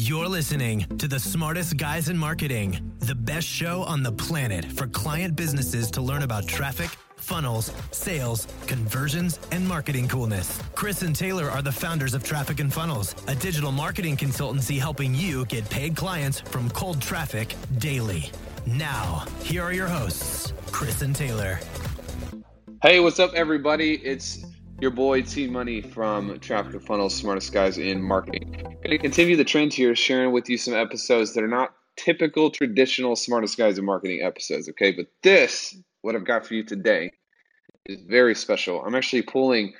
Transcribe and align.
You're 0.00 0.28
listening 0.28 0.86
to 0.98 1.08
the 1.08 1.18
smartest 1.18 1.76
guys 1.76 2.08
in 2.08 2.16
marketing, 2.16 2.92
the 3.00 3.16
best 3.16 3.48
show 3.48 3.82
on 3.82 4.04
the 4.04 4.12
planet 4.12 4.64
for 4.64 4.86
client 4.86 5.34
businesses 5.34 5.90
to 5.90 6.00
learn 6.00 6.22
about 6.22 6.46
traffic, 6.46 6.90
funnels, 7.16 7.72
sales, 7.90 8.46
conversions, 8.68 9.40
and 9.50 9.66
marketing 9.66 10.06
coolness. 10.06 10.62
Chris 10.76 11.02
and 11.02 11.16
Taylor 11.16 11.50
are 11.50 11.62
the 11.62 11.72
founders 11.72 12.14
of 12.14 12.22
Traffic 12.22 12.60
and 12.60 12.72
Funnels, 12.72 13.16
a 13.26 13.34
digital 13.34 13.72
marketing 13.72 14.16
consultancy 14.16 14.78
helping 14.78 15.16
you 15.16 15.44
get 15.46 15.68
paid 15.68 15.96
clients 15.96 16.38
from 16.38 16.70
cold 16.70 17.02
traffic 17.02 17.56
daily. 17.78 18.30
Now, 18.66 19.24
here 19.42 19.64
are 19.64 19.72
your 19.72 19.88
hosts, 19.88 20.52
Chris 20.70 21.02
and 21.02 21.14
Taylor. 21.14 21.58
Hey, 22.82 23.00
what's 23.00 23.18
up, 23.18 23.34
everybody? 23.34 23.94
It's 23.94 24.44
your 24.80 24.90
boy 24.92 25.22
T 25.22 25.48
Money 25.48 25.80
from 25.80 26.38
Traffic 26.38 26.74
and 26.74 26.82
Funnels, 26.82 27.14
smartest 27.14 27.52
guys 27.52 27.78
in 27.78 28.00
marketing. 28.00 28.52
Going 28.62 28.90
to 28.90 28.98
continue 28.98 29.36
the 29.36 29.44
trend 29.44 29.74
here, 29.74 29.94
sharing 29.96 30.30
with 30.30 30.48
you 30.48 30.56
some 30.56 30.74
episodes 30.74 31.34
that 31.34 31.42
are 31.42 31.48
not 31.48 31.74
typical 31.96 32.50
traditional 32.50 33.16
smartest 33.16 33.58
guys 33.58 33.76
in 33.76 33.84
marketing 33.84 34.22
episodes. 34.22 34.68
Okay, 34.68 34.92
but 34.92 35.06
this, 35.22 35.76
what 36.02 36.14
I've 36.14 36.24
got 36.24 36.46
for 36.46 36.54
you 36.54 36.62
today, 36.62 37.10
is 37.86 38.02
very 38.02 38.36
special. 38.36 38.80
I'm 38.84 38.94
actually 38.94 39.22
pulling 39.22 39.74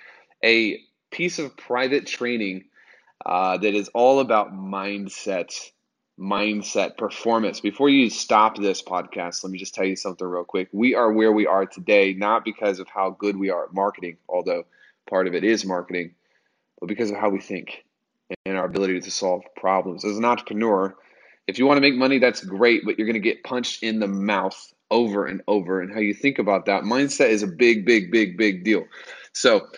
a 0.44 0.80
piece 1.12 1.38
of 1.38 1.56
private 1.56 2.06
training 2.06 2.64
uh, 3.24 3.56
that 3.58 3.74
is 3.74 3.88
all 3.94 4.18
about 4.18 4.52
mindset, 4.52 5.54
mindset, 6.18 6.96
performance. 6.96 7.60
Before 7.60 7.88
you 7.88 8.10
stop 8.10 8.56
this 8.56 8.82
podcast, 8.82 9.44
let 9.44 9.52
me 9.52 9.58
just 9.58 9.74
tell 9.74 9.84
you 9.84 9.94
something 9.94 10.26
real 10.26 10.42
quick. 10.42 10.68
We 10.72 10.96
are 10.96 11.12
where 11.12 11.32
we 11.32 11.46
are 11.46 11.66
today, 11.66 12.14
not 12.14 12.44
because 12.44 12.80
of 12.80 12.88
how 12.88 13.10
good 13.10 13.36
we 13.36 13.50
are 13.50 13.66
at 13.66 13.72
marketing, 13.72 14.16
although 14.28 14.64
part 15.08 15.26
of 15.26 15.34
it 15.34 15.44
is 15.44 15.64
marketing, 15.64 16.14
but 16.80 16.88
because 16.88 17.10
of 17.10 17.16
how 17.16 17.28
we 17.30 17.40
think 17.40 17.84
and 18.44 18.56
our 18.56 18.66
ability 18.66 19.00
to 19.00 19.10
solve 19.10 19.42
problems. 19.56 20.04
As 20.04 20.16
an 20.16 20.24
entrepreneur, 20.24 20.94
if 21.46 21.58
you 21.58 21.66
want 21.66 21.78
to 21.78 21.80
make 21.80 21.94
money, 21.94 22.18
that's 22.18 22.44
great, 22.44 22.82
but 22.84 22.98
you're 22.98 23.06
going 23.06 23.14
to 23.14 23.20
get 23.20 23.42
punched 23.42 23.82
in 23.82 24.00
the 24.00 24.06
mouth 24.06 24.72
over 24.90 25.26
and 25.26 25.42
over. 25.48 25.80
And 25.80 25.92
how 25.92 26.00
you 26.00 26.14
think 26.14 26.38
about 26.38 26.66
that 26.66 26.82
mindset 26.82 27.30
is 27.30 27.42
a 27.42 27.46
big, 27.46 27.86
big, 27.86 28.10
big, 28.10 28.36
big 28.36 28.64
deal. 28.64 28.84
So, 29.32 29.68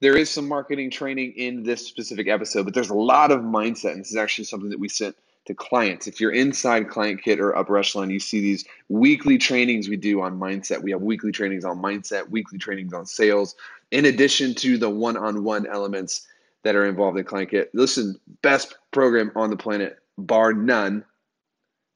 there 0.00 0.16
is 0.16 0.30
some 0.30 0.48
marketing 0.48 0.90
training 0.90 1.34
in 1.36 1.62
this 1.62 1.86
specific 1.86 2.26
episode, 2.26 2.64
but 2.64 2.72
there's 2.72 2.88
a 2.88 2.94
lot 2.94 3.30
of 3.30 3.40
mindset. 3.40 3.92
And 3.92 4.00
this 4.00 4.10
is 4.10 4.16
actually 4.16 4.44
something 4.44 4.70
that 4.70 4.80
we 4.80 4.88
sent 4.88 5.14
to 5.46 5.54
clients. 5.54 6.06
If 6.06 6.20
you're 6.20 6.32
inside 6.32 6.88
Client 6.88 7.22
Kit 7.22 7.40
or 7.40 7.56
Upper 7.56 7.78
Echelon, 7.78 8.10
you 8.10 8.20
see 8.20 8.40
these 8.40 8.64
weekly 8.88 9.38
trainings 9.38 9.88
we 9.88 9.96
do 9.96 10.20
on 10.20 10.38
mindset. 10.38 10.82
We 10.82 10.90
have 10.90 11.00
weekly 11.00 11.32
trainings 11.32 11.64
on 11.64 11.78
mindset, 11.78 12.28
weekly 12.30 12.58
trainings 12.58 12.92
on 12.92 13.06
sales, 13.06 13.56
in 13.90 14.04
addition 14.04 14.54
to 14.56 14.78
the 14.78 14.90
one 14.90 15.16
on 15.16 15.42
one 15.42 15.66
elements 15.66 16.26
that 16.62 16.76
are 16.76 16.86
involved 16.86 17.18
in 17.18 17.24
Client 17.24 17.50
Kit. 17.50 17.70
Listen, 17.74 18.18
best 18.42 18.74
program 18.92 19.32
on 19.34 19.50
the 19.50 19.56
planet, 19.56 19.98
bar 20.18 20.52
none. 20.52 21.04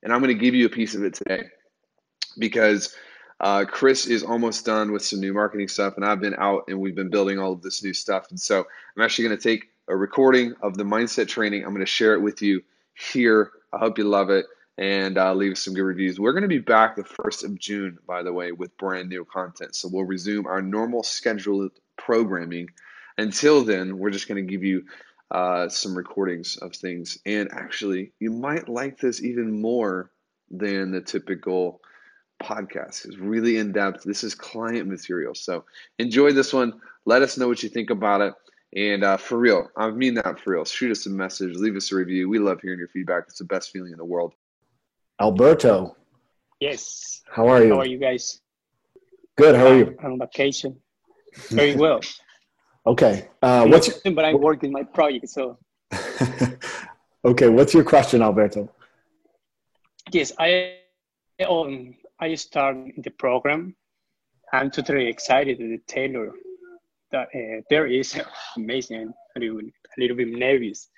And 0.03 0.13
I'm 0.13 0.21
going 0.21 0.37
to 0.37 0.43
give 0.43 0.55
you 0.55 0.67
a 0.67 0.71
piece 0.71 0.95
of 0.95 1.05
it 1.05 1.15
today 1.15 1.45
because 2.39 2.95
uh, 3.41 3.65
Chris 3.67 4.07
is 4.07 4.23
almost 4.23 4.65
done 4.65 4.91
with 4.91 5.05
some 5.05 5.21
new 5.21 5.35
marketing 5.35 5.69
stuff, 5.69 5.95
and 5.97 6.05
I've 6.05 6.21
been 6.21 6.35
out 6.39 6.65
and 6.69 6.81
we've 6.81 6.95
been 6.95 7.11
building 7.11 7.39
all 7.39 7.53
of 7.53 7.63
this 7.63 7.83
new 7.85 7.93
stuff. 7.93 8.31
And 8.31 8.41
so 8.41 8.65
I'm 8.97 9.03
actually 9.03 9.29
going 9.29 9.39
to 9.39 9.43
take 9.43 9.69
a 9.89 9.97
recording 9.97 10.55
of 10.63 10.77
the 10.79 10.85
mindset 10.85 11.29
training. 11.29 11.63
I'm 11.63 11.71
going 11.71 11.81
to 11.81 11.87
share 11.87 12.15
it 12.15 12.21
with 12.21 12.41
you 12.41 12.63
here. 12.95 13.51
I 13.73 13.79
hope 13.79 13.99
you 13.99 14.05
love 14.05 14.31
it 14.31 14.47
and 14.79 15.19
uh, 15.19 15.35
leave 15.35 15.57
some 15.57 15.75
good 15.75 15.83
reviews. 15.83 16.19
We're 16.19 16.33
going 16.33 16.43
to 16.43 16.49
be 16.49 16.59
back 16.59 16.97
the 16.97 17.03
1st 17.03 17.45
of 17.45 17.59
June, 17.59 17.99
by 18.07 18.23
the 18.23 18.33
way, 18.33 18.53
with 18.53 18.77
brand 18.77 19.09
new 19.09 19.25
content. 19.25 19.75
So 19.75 19.89
we'll 19.91 20.05
resume 20.05 20.47
our 20.47 20.63
normal 20.63 21.03
scheduled 21.03 21.73
programming. 21.97 22.69
Until 23.17 23.65
then, 23.65 23.99
we're 23.99 24.11
just 24.11 24.27
going 24.27 24.45
to 24.45 24.51
give 24.51 24.65
you 24.65 24.85
uh, 25.31 25.69
some 25.69 25.97
recordings 25.97 26.57
of 26.57 26.75
things. 26.75 27.19
And 27.25 27.51
actually, 27.53 28.13
you 28.19 28.31
might 28.31 28.69
like 28.69 28.99
this 28.99 29.23
even 29.23 29.61
more 29.61 30.11
than 30.51 30.91
the 30.91 31.01
typical 31.01 31.81
podcast. 32.43 33.07
It's 33.07 33.17
really 33.17 33.57
in 33.57 33.73
depth. 33.73 34.05
This 34.05 34.25
is 34.25 34.35
client 34.35 34.89
material. 34.89 35.35
So 35.35 35.65
enjoy 35.99 36.33
this 36.33 36.53
one. 36.53 36.81
Let 37.07 37.23
us 37.23 37.39
know 37.39 37.49
what 37.49 37.63
you 37.63 37.69
think 37.69 37.91
about 37.91 38.21
it. 38.21 38.35
And 38.77 39.05
uh, 39.05 39.17
for 39.17 39.39
real, 39.39 39.71
I 39.77 39.91
mean 39.91 40.15
that 40.15 40.41
for 40.41 40.53
real. 40.53 40.65
Shoot 40.65 40.91
us 40.91 41.07
a 41.07 41.11
message, 41.11 41.55
leave 41.57 41.77
us 41.77 41.93
a 41.93 41.97
review. 41.97 42.29
We 42.29 42.39
love 42.39 42.61
hearing 42.61 42.79
your 42.79 42.89
feedback. 42.89 43.25
It's 43.29 43.39
the 43.39 43.45
best 43.45 43.71
feeling 43.71 43.93
in 43.93 43.99
the 43.99 44.05
world. 44.05 44.35
Alberto. 45.21 45.97
Yes. 46.61 47.23
How 47.31 47.49
are 47.49 47.63
you? 47.63 47.75
How 47.75 47.81
are 47.81 47.87
you 47.87 47.99
guys? 47.99 48.41
Good. 49.37 49.55
How 49.55 49.69
are 49.69 49.77
you? 49.77 49.97
I'm 50.03 50.13
on 50.13 50.19
vacation. 50.19 50.77
Very 51.51 51.77
well. 51.77 52.01
okay. 52.87 53.29
Uh, 53.41 53.67
what's 53.67 53.89
your... 54.05 54.15
but 54.15 54.25
I 54.25 54.35
work 54.35 54.65
in 54.65 54.73
my 54.73 54.83
project, 54.83 55.29
so. 55.29 55.59
okay. 57.25 57.49
What's 57.49 57.75
your 57.75 57.85
question, 57.85 58.23
Alberto? 58.23 58.69
Yes, 60.11 60.33
I 60.39 60.79
um, 61.49 61.95
I 62.19 62.35
started 62.35 62.95
the 62.99 63.11
program. 63.11 63.77
I'm 64.53 64.71
totally 64.71 65.09
excited 65.09 65.59
the 65.59 65.79
Taylor. 65.87 66.33
That 67.15 67.29
uh, 67.33 67.63
there 67.71 67.87
is 67.87 68.21
amazing. 68.57 69.15
A 69.37 69.39
little, 69.39 69.61
a 69.61 69.97
little 70.01 70.17
bit 70.17 70.29
nervous. 70.29 70.89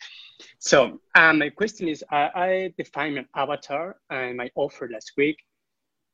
So 0.59 0.99
um, 1.15 1.38
my 1.41 1.50
question 1.50 1.88
is, 1.88 2.03
I, 2.10 2.31
I 2.34 2.75
defined 2.78 3.19
an 3.19 3.28
avatar 3.37 3.97
and 4.09 4.37
my 4.37 4.49
offer 4.55 4.88
last 4.91 5.12
week. 5.19 5.37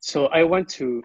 So 0.00 0.26
I 0.26 0.42
want 0.42 0.68
to 0.70 1.02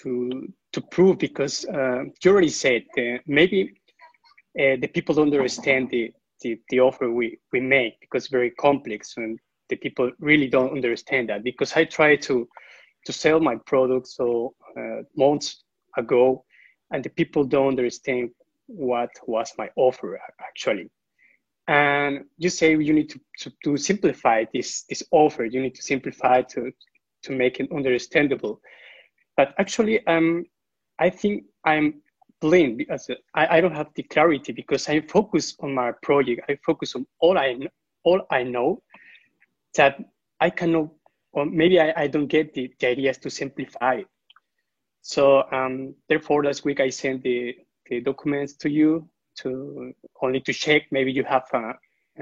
to 0.00 0.48
to 0.72 0.80
prove 0.80 1.18
because 1.18 1.66
uh, 1.66 2.04
you 2.22 2.30
already 2.30 2.48
said 2.48 2.84
maybe 3.26 3.74
uh, 4.58 4.76
the 4.80 4.88
people 4.88 5.14
don't 5.14 5.34
understand 5.34 5.90
the, 5.90 6.12
the, 6.40 6.58
the 6.70 6.80
offer 6.80 7.10
we, 7.10 7.38
we 7.52 7.60
make 7.60 8.00
because 8.00 8.28
very 8.28 8.50
complex 8.52 9.14
and 9.18 9.38
the 9.68 9.76
people 9.76 10.10
really 10.20 10.48
don't 10.48 10.72
understand 10.72 11.28
that 11.28 11.44
because 11.44 11.72
I 11.74 11.84
try 11.84 12.16
to 12.16 12.48
to 13.06 13.12
sell 13.12 13.40
my 13.40 13.56
product 13.66 14.06
so 14.06 14.54
uh, 14.78 15.02
months 15.16 15.64
ago 15.98 16.44
and 16.92 17.02
the 17.04 17.10
people 17.10 17.44
don't 17.44 17.68
understand 17.68 18.30
what 18.66 19.10
was 19.26 19.52
my 19.58 19.68
offer 19.76 20.20
actually. 20.40 20.90
And 21.68 22.24
you 22.38 22.50
say 22.50 22.70
you 22.72 22.92
need 22.92 23.10
to, 23.10 23.20
to, 23.40 23.52
to 23.64 23.76
simplify 23.76 24.44
this 24.52 24.84
this 24.88 25.02
offer. 25.10 25.44
You 25.44 25.62
need 25.62 25.74
to 25.76 25.82
simplify 25.82 26.42
to 26.42 26.72
to 27.22 27.32
make 27.32 27.60
it 27.60 27.70
understandable. 27.72 28.60
But 29.36 29.54
actually 29.58 30.06
um 30.06 30.44
i 30.98 31.08
think 31.10 31.44
i'm 31.64 32.02
blind 32.40 32.76
because 32.78 33.08
I, 33.34 33.56
I 33.56 33.60
don't 33.60 33.74
have 33.74 33.88
the 33.94 34.02
clarity 34.02 34.52
because 34.52 34.88
i 34.88 35.00
focus 35.00 35.56
on 35.60 35.74
my 35.74 35.92
project. 36.02 36.42
I 36.48 36.58
focus 36.66 36.94
on 36.96 37.06
all 37.20 37.38
i 37.38 37.56
all 38.04 38.22
i 38.30 38.42
know 38.42 38.82
that 39.76 39.98
i 40.40 40.50
cannot 40.50 40.88
or 41.32 41.46
maybe 41.46 41.80
i, 41.80 41.92
I 41.96 42.06
don't 42.08 42.26
get 42.26 42.52
the, 42.54 42.70
the 42.78 42.88
ideas 42.88 43.18
to 43.18 43.30
simplify 43.30 43.94
it 43.94 44.06
so 45.02 45.44
um 45.52 45.94
therefore 46.08 46.44
last 46.44 46.64
week 46.64 46.80
i 46.80 46.88
sent 46.88 47.22
the 47.22 47.54
the 47.88 48.00
documents 48.00 48.54
to 48.54 48.70
you 48.70 49.06
to 49.36 49.92
only 50.20 50.40
to 50.40 50.52
check. 50.52 50.82
Maybe 50.90 51.12
you 51.12 51.24
have 51.24 51.44
uh, 51.52 51.72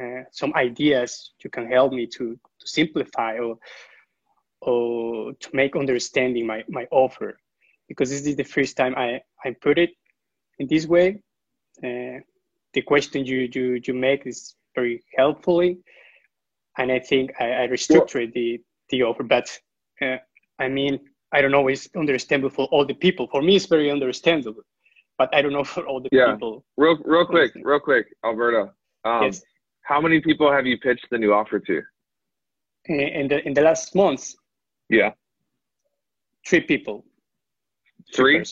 uh, 0.00 0.22
some 0.30 0.54
ideas 0.54 1.32
you 1.42 1.50
can 1.50 1.66
help 1.66 1.92
me 1.92 2.06
to, 2.06 2.38
to 2.60 2.66
simplify 2.66 3.38
or 3.38 3.56
or 4.62 5.32
to 5.32 5.48
make 5.54 5.74
understanding 5.74 6.46
my, 6.46 6.62
my 6.68 6.86
offer. 6.90 7.38
Because 7.88 8.10
this 8.10 8.26
is 8.26 8.36
the 8.36 8.44
first 8.44 8.76
time 8.76 8.94
I, 8.96 9.22
I 9.42 9.56
put 9.62 9.78
it 9.78 9.90
in 10.58 10.66
this 10.68 10.86
way. 10.86 11.22
Uh, 11.82 12.20
the 12.74 12.82
question 12.82 13.24
you, 13.24 13.48
you, 13.52 13.80
you 13.82 13.94
make 13.94 14.26
is 14.26 14.54
very 14.74 15.02
helpfully 15.16 15.78
and 16.76 16.92
I 16.92 16.98
think 16.98 17.32
I, 17.40 17.64
I 17.64 17.68
restructured 17.68 18.34
the, 18.34 18.60
the 18.90 19.02
offer. 19.02 19.22
But 19.22 19.48
uh, 20.02 20.16
I 20.58 20.68
mean 20.68 21.00
I 21.32 21.40
don't 21.42 21.54
always 21.54 21.86
it's 21.86 21.96
understandable 21.96 22.50
for 22.50 22.66
all 22.66 22.84
the 22.84 22.94
people 22.94 23.28
for 23.30 23.42
me 23.42 23.56
it's 23.56 23.66
very 23.66 23.90
understandable 23.90 24.62
but 25.20 25.28
I 25.34 25.42
don't 25.42 25.52
know 25.52 25.64
for 25.74 25.86
all 25.86 26.00
the 26.00 26.08
yeah. 26.10 26.32
people. 26.32 26.64
Real, 26.78 26.96
real 27.04 27.26
quick, 27.26 27.52
real 27.62 27.78
quick, 27.78 28.06
Alberto. 28.24 28.72
Um, 29.04 29.24
yes. 29.24 29.42
How 29.82 30.00
many 30.00 30.20
people 30.20 30.50
have 30.50 30.66
you 30.66 30.78
pitched 30.78 31.06
the 31.10 31.18
new 31.18 31.32
offer 31.34 31.60
to? 31.60 31.82
In 32.86 33.28
the 33.28 33.46
in 33.46 33.52
the 33.52 33.60
last 33.60 33.94
months. 33.94 34.34
Yeah. 34.88 35.10
Three 36.48 36.62
people. 36.62 37.04
Three. 38.16 38.42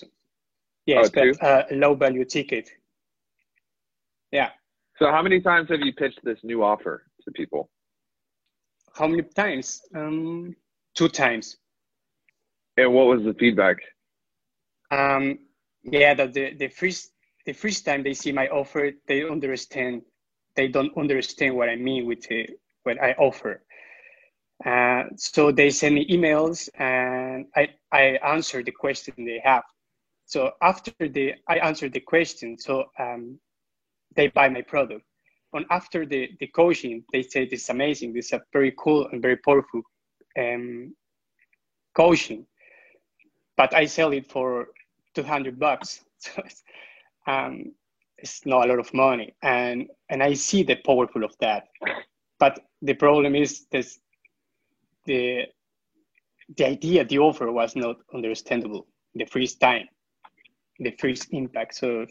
Yes, 0.85 1.07
oh, 1.07 1.11
but 1.15 1.43
uh, 1.43 1.63
low 1.71 1.95
value 1.95 2.25
ticket. 2.25 2.69
Yeah. 4.31 4.51
So 4.99 5.11
how 5.11 5.23
many 5.23 5.41
times 5.41 5.71
have 5.71 5.81
you 5.81 5.93
pitched 5.95 6.21
this 6.23 6.39
new 6.43 6.63
offer 6.63 7.05
to 7.23 7.31
people? 7.33 7.71
How 8.95 9.07
many 9.07 9.23
times? 9.23 9.81
Um, 9.95 10.55
two 10.95 11.09
times. 11.09 11.57
And 12.79 12.95
what 12.95 13.09
was 13.09 13.25
the 13.25 13.35
feedback? 13.35 13.79
Um, 14.91 15.39
yeah 15.85 16.15
that 16.15 16.35
the, 16.35 16.55
the 16.55 16.69
first 16.69 17.13
the 17.47 17.53
first 17.53 17.85
time 17.85 18.03
they 18.03 18.15
see 18.15 18.33
my 18.33 18.49
offer 18.49 18.93
they 19.07 19.25
understand 19.29 20.03
they 20.57 20.69
don't 20.69 20.97
understand 20.97 21.57
what 21.57 21.69
i 21.69 21.77
mean 21.77 22.07
with 22.07 22.23
the, 22.29 22.49
what 22.85 23.01
i 23.03 23.13
offer 23.15 23.63
uh, 24.67 25.05
so 25.17 25.53
they 25.53 25.71
send 25.71 25.95
me 25.95 26.07
emails 26.09 26.69
and 26.79 27.47
i 27.57 27.69
i 27.93 28.03
answer 28.35 28.63
the 28.63 28.73
question 28.73 29.15
they 29.27 29.41
have 29.45 29.65
so 30.27 30.53
after 30.63 30.95
the 31.09 31.27
i 31.49 31.59
answer 31.59 31.89
the 31.89 32.01
question 32.01 32.59
so 32.59 32.85
um, 32.99 33.39
they 34.17 34.29
buy 34.29 34.49
my 34.49 34.63
product 34.63 35.05
And 35.55 35.67
after 35.71 36.07
the, 36.07 36.31
the 36.41 36.49
coaching, 36.49 37.05
they 37.13 37.23
say 37.23 37.47
this 37.47 37.63
is 37.65 37.71
amazing. 37.71 38.13
This 38.13 38.27
is 38.27 38.33
a 38.35 38.43
very 38.53 38.73
cool 38.83 39.09
and 39.11 39.23
very 39.23 39.37
powerful 39.49 39.83
um, 40.39 40.95
coaching. 41.95 42.47
But 43.59 43.75
I 43.75 43.87
sell 43.87 44.13
it 44.15 44.31
for 44.31 44.69
200 45.15 45.61
bucks. 45.61 46.03
So 46.21 46.43
it's, 46.45 46.65
um, 47.29 47.75
it's 48.19 48.45
not 48.45 48.67
a 48.67 48.69
lot 48.69 48.81
of 48.81 48.93
money. 48.93 49.35
And, 49.43 49.89
and 50.11 50.21
I 50.23 50.35
see 50.35 50.65
the 50.65 50.77
powerful 50.85 51.25
of 51.25 51.33
that. 51.41 51.69
But 52.41 52.59
the 52.83 52.95
problem 52.95 53.37
is 53.37 53.67
this, 53.71 54.01
the, 55.07 55.45
the 56.57 56.67
idea, 56.67 57.05
the 57.05 57.21
offer 57.21 57.53
was 57.53 57.77
not 57.77 57.99
understandable 58.13 58.89
the 59.15 59.27
first 59.27 59.61
time, 59.61 59.87
the 60.81 60.91
first 60.99 61.29
impact. 61.31 61.77
So 61.77 62.07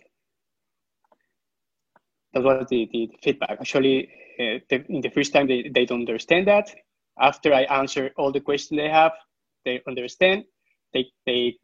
that 2.34 2.44
was 2.44 2.68
the, 2.70 2.90
the 2.94 3.12
feedback. 3.22 3.58
Actually, 3.60 4.10
uh, 4.40 4.60
the, 4.70 4.86
in 4.90 5.02
the 5.02 5.10
first 5.10 5.34
time, 5.34 5.48
they, 5.48 5.70
they 5.74 5.86
don't 5.86 6.08
understand 6.08 6.48
that. 6.48 6.74
After 7.20 7.54
I 7.54 7.64
answer 7.64 8.12
all 8.18 8.32
the 8.32 8.42
questions 8.42 8.80
they 8.80 8.90
have, 8.90 9.12
they 9.66 9.82
understand, 9.88 10.46
they, 10.98 11.12
they 11.26 11.58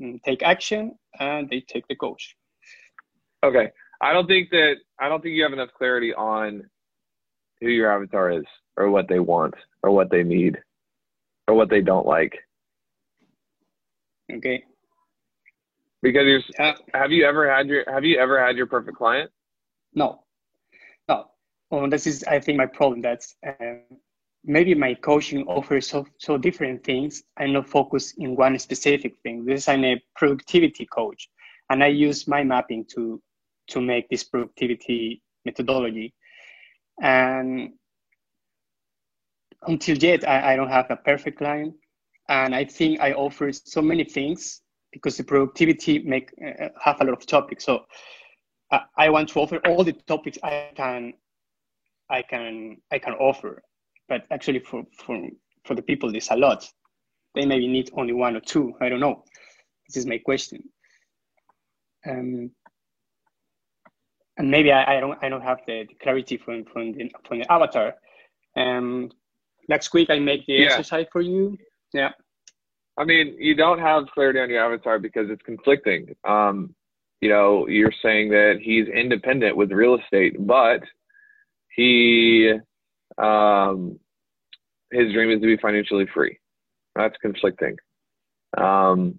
mm, 0.00 0.22
take 0.22 0.42
action, 0.42 0.94
and 1.18 1.48
they 1.48 1.60
take 1.60 1.86
the 1.88 1.96
coach. 1.96 2.36
Okay. 3.44 3.70
I 4.00 4.12
don't 4.12 4.26
think 4.26 4.50
that, 4.50 4.76
I 5.00 5.08
don't 5.08 5.22
think 5.22 5.34
you 5.34 5.42
have 5.42 5.52
enough 5.52 5.70
clarity 5.76 6.12
on 6.14 6.68
who 7.60 7.68
your 7.68 7.92
avatar 7.92 8.30
is 8.30 8.44
or 8.76 8.90
what 8.90 9.08
they 9.08 9.18
want 9.18 9.54
or 9.82 9.90
what 9.90 10.10
they 10.10 10.22
need 10.22 10.58
or 11.46 11.54
what 11.54 11.70
they 11.70 11.80
don't 11.80 12.06
like. 12.06 12.38
Okay. 14.32 14.64
Because 16.02 16.24
you're, 16.24 16.42
uh, 16.58 16.74
have 16.94 17.12
you 17.12 17.24
ever 17.24 17.48
had 17.48 17.68
your 17.68 17.84
have 17.92 18.04
you 18.04 18.18
ever 18.18 18.44
had 18.44 18.56
your 18.56 18.66
perfect 18.66 18.96
client? 18.96 19.30
No, 19.94 20.24
no. 21.08 21.26
Well, 21.70 21.88
this 21.88 22.06
is, 22.06 22.24
I 22.24 22.40
think, 22.40 22.58
my 22.58 22.66
problem. 22.66 23.02
That's 23.02 23.36
uh, 23.46 23.76
maybe 24.44 24.74
my 24.74 24.94
coaching 24.94 25.46
offers 25.46 25.88
so, 25.88 26.06
so 26.18 26.36
different 26.36 26.84
things. 26.84 27.22
I'm 27.38 27.52
not 27.52 27.68
focused 27.68 28.14
in 28.18 28.36
one 28.36 28.58
specific 28.58 29.14
thing. 29.22 29.44
This 29.44 29.68
I'm 29.68 29.84
a 29.84 30.02
productivity 30.16 30.86
coach, 30.86 31.28
and 31.70 31.82
I 31.82 31.88
use 31.88 32.28
mind 32.28 32.48
mapping 32.48 32.84
to 32.94 33.20
to 33.68 33.80
make 33.80 34.08
this 34.08 34.24
productivity 34.24 35.22
methodology. 35.44 36.12
And 37.00 37.70
until 39.66 39.96
yet, 39.96 40.28
I, 40.28 40.52
I 40.52 40.56
don't 40.56 40.68
have 40.68 40.90
a 40.90 40.96
perfect 40.96 41.38
client, 41.38 41.74
and 42.28 42.54
I 42.54 42.64
think 42.64 43.00
I 43.00 43.12
offer 43.12 43.52
so 43.52 43.80
many 43.80 44.04
things 44.04 44.60
because 44.92 45.16
the 45.16 45.24
productivity 45.24 46.00
make 46.00 46.32
uh, 46.44 46.68
have 46.80 47.00
a 47.00 47.04
lot 47.04 47.14
of 47.14 47.26
topics. 47.26 47.64
So 47.64 47.84
I 48.96 49.10
want 49.10 49.28
to 49.30 49.40
offer 49.40 49.58
all 49.66 49.84
the 49.84 49.92
topics 49.92 50.38
I 50.42 50.70
can, 50.74 51.12
I 52.08 52.22
can, 52.22 52.78
I 52.90 52.98
can 52.98 53.12
offer. 53.14 53.62
But 54.08 54.24
actually, 54.30 54.60
for 54.60 54.84
for 54.98 55.28
for 55.64 55.74
the 55.74 55.82
people, 55.82 56.10
there's 56.10 56.30
a 56.30 56.36
lot. 56.36 56.66
They 57.34 57.46
maybe 57.46 57.68
need 57.68 57.90
only 57.96 58.12
one 58.12 58.36
or 58.36 58.40
two. 58.40 58.74
I 58.80 58.88
don't 58.88 59.00
know. 59.00 59.24
This 59.88 59.96
is 59.96 60.06
my 60.06 60.18
question. 60.18 60.62
Um, 62.06 62.50
and 64.36 64.50
maybe 64.50 64.72
I, 64.72 64.96
I 64.96 65.00
don't 65.00 65.18
I 65.22 65.28
don't 65.28 65.42
have 65.42 65.58
the, 65.66 65.84
the, 65.88 65.94
clarity 66.02 66.36
from 66.36 66.64
from 66.72 66.92
the 66.92 67.10
from 67.26 67.38
the 67.38 67.52
avatar. 67.52 67.94
Um, 68.56 69.10
next 69.68 69.92
week 69.94 70.10
I 70.10 70.18
make 70.18 70.46
the 70.46 70.54
yeah. 70.54 70.66
exercise 70.66 71.06
for 71.12 71.20
you. 71.20 71.56
Yeah. 71.92 72.10
I 72.98 73.04
mean, 73.04 73.36
you 73.38 73.54
don't 73.54 73.78
have 73.78 74.04
clarity 74.12 74.40
on 74.40 74.50
your 74.50 74.64
avatar 74.64 74.98
because 74.98 75.30
it's 75.30 75.42
conflicting. 75.42 76.14
Um, 76.24 76.74
you 77.22 77.28
know, 77.28 77.66
you're 77.68 77.92
saying 78.02 78.30
that 78.30 78.58
he's 78.60 78.86
independent 78.88 79.56
with 79.56 79.72
real 79.72 79.98
estate, 79.98 80.36
but 80.46 80.82
he, 81.74 82.52
um, 83.18 83.98
his 84.90 85.12
dream 85.12 85.30
is 85.30 85.40
to 85.40 85.46
be 85.46 85.56
financially 85.56 86.06
free. 86.12 86.38
That's 86.94 87.16
conflicting. 87.22 87.76
Um, 88.56 89.18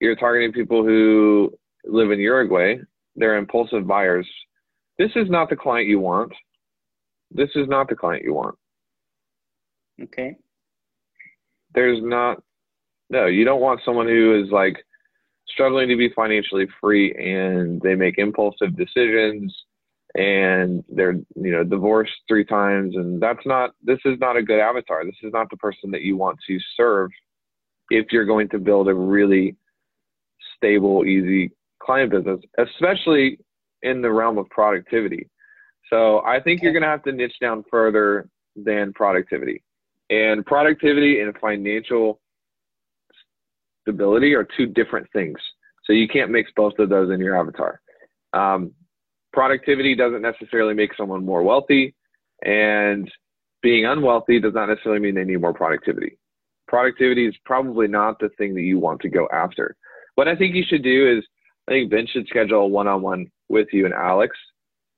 you're 0.00 0.16
targeting 0.16 0.52
people 0.52 0.84
who 0.84 1.52
live 1.84 2.10
in 2.10 2.20
Uruguay. 2.20 2.76
They're 3.16 3.36
impulsive 3.36 3.86
buyers. 3.86 4.28
This 4.98 5.10
is 5.16 5.28
not 5.28 5.50
the 5.50 5.56
client 5.56 5.88
you 5.88 5.98
want. 5.98 6.32
This 7.30 7.50
is 7.54 7.68
not 7.68 7.88
the 7.88 7.96
client 7.96 8.24
you 8.24 8.34
want. 8.34 8.56
Okay. 10.00 10.36
There's 11.74 12.00
not, 12.02 12.42
no, 13.10 13.26
you 13.26 13.44
don't 13.44 13.60
want 13.60 13.80
someone 13.84 14.06
who 14.06 14.42
is 14.42 14.50
like 14.50 14.76
struggling 15.48 15.88
to 15.88 15.96
be 15.96 16.10
financially 16.14 16.66
free 16.80 17.12
and 17.14 17.80
they 17.80 17.94
make 17.94 18.18
impulsive 18.18 18.76
decisions 18.76 19.54
and 20.14 20.82
they're 20.88 21.12
you 21.36 21.50
know 21.52 21.62
divorced 21.62 22.12
three 22.26 22.44
times 22.44 22.96
and 22.96 23.20
that's 23.20 23.44
not 23.44 23.70
this 23.82 23.98
is 24.04 24.18
not 24.20 24.36
a 24.36 24.42
good 24.42 24.58
avatar 24.58 25.04
this 25.04 25.14
is 25.22 25.32
not 25.32 25.48
the 25.50 25.56
person 25.56 25.90
that 25.90 26.02
you 26.02 26.16
want 26.16 26.38
to 26.46 26.58
serve 26.76 27.10
if 27.90 28.06
you're 28.10 28.24
going 28.24 28.48
to 28.48 28.58
build 28.58 28.88
a 28.88 28.94
really 28.94 29.54
stable 30.56 31.04
easy 31.04 31.50
client 31.82 32.10
business 32.10 32.40
especially 32.58 33.38
in 33.82 34.00
the 34.00 34.10
realm 34.10 34.38
of 34.38 34.48
productivity 34.48 35.28
so 35.90 36.20
i 36.24 36.40
think 36.40 36.62
you're 36.62 36.72
going 36.72 36.82
to 36.82 36.88
have 36.88 37.02
to 37.02 37.12
niche 37.12 37.36
down 37.40 37.62
further 37.70 38.28
than 38.56 38.92
productivity 38.94 39.62
and 40.10 40.44
productivity 40.46 41.20
and 41.20 41.36
financial 41.38 42.20
stability 43.82 44.34
are 44.34 44.46
two 44.56 44.66
different 44.66 45.06
things. 45.12 45.38
So 45.84 45.92
you 45.92 46.08
can't 46.08 46.30
mix 46.30 46.50
both 46.54 46.78
of 46.78 46.88
those 46.88 47.10
in 47.10 47.20
your 47.20 47.38
avatar. 47.38 47.80
Um, 48.32 48.72
productivity 49.38 49.94
doesn't 49.94 50.22
necessarily 50.22 50.74
make 50.74 50.90
someone 50.96 51.24
more 51.24 51.44
wealthy, 51.44 51.94
and 52.44 53.08
being 53.62 53.86
unwealthy 53.86 54.40
does 54.40 54.52
not 54.52 54.68
necessarily 54.68 55.00
mean 55.00 55.14
they 55.14 55.22
need 55.22 55.40
more 55.40 55.54
productivity. 55.54 56.18
Productivity 56.66 57.24
is 57.24 57.36
probably 57.44 57.86
not 57.86 58.18
the 58.18 58.30
thing 58.30 58.52
that 58.56 58.62
you 58.62 58.80
want 58.80 59.00
to 59.00 59.08
go 59.08 59.28
after. 59.32 59.76
What 60.16 60.26
I 60.26 60.34
think 60.34 60.56
you 60.56 60.64
should 60.66 60.82
do 60.82 61.16
is, 61.16 61.24
I 61.68 61.70
think 61.70 61.88
Ben 61.88 62.08
should 62.08 62.26
schedule 62.26 62.62
a 62.62 62.66
one-on-one 62.66 63.30
with 63.48 63.68
you 63.72 63.84
and 63.84 63.94
Alex 63.94 64.36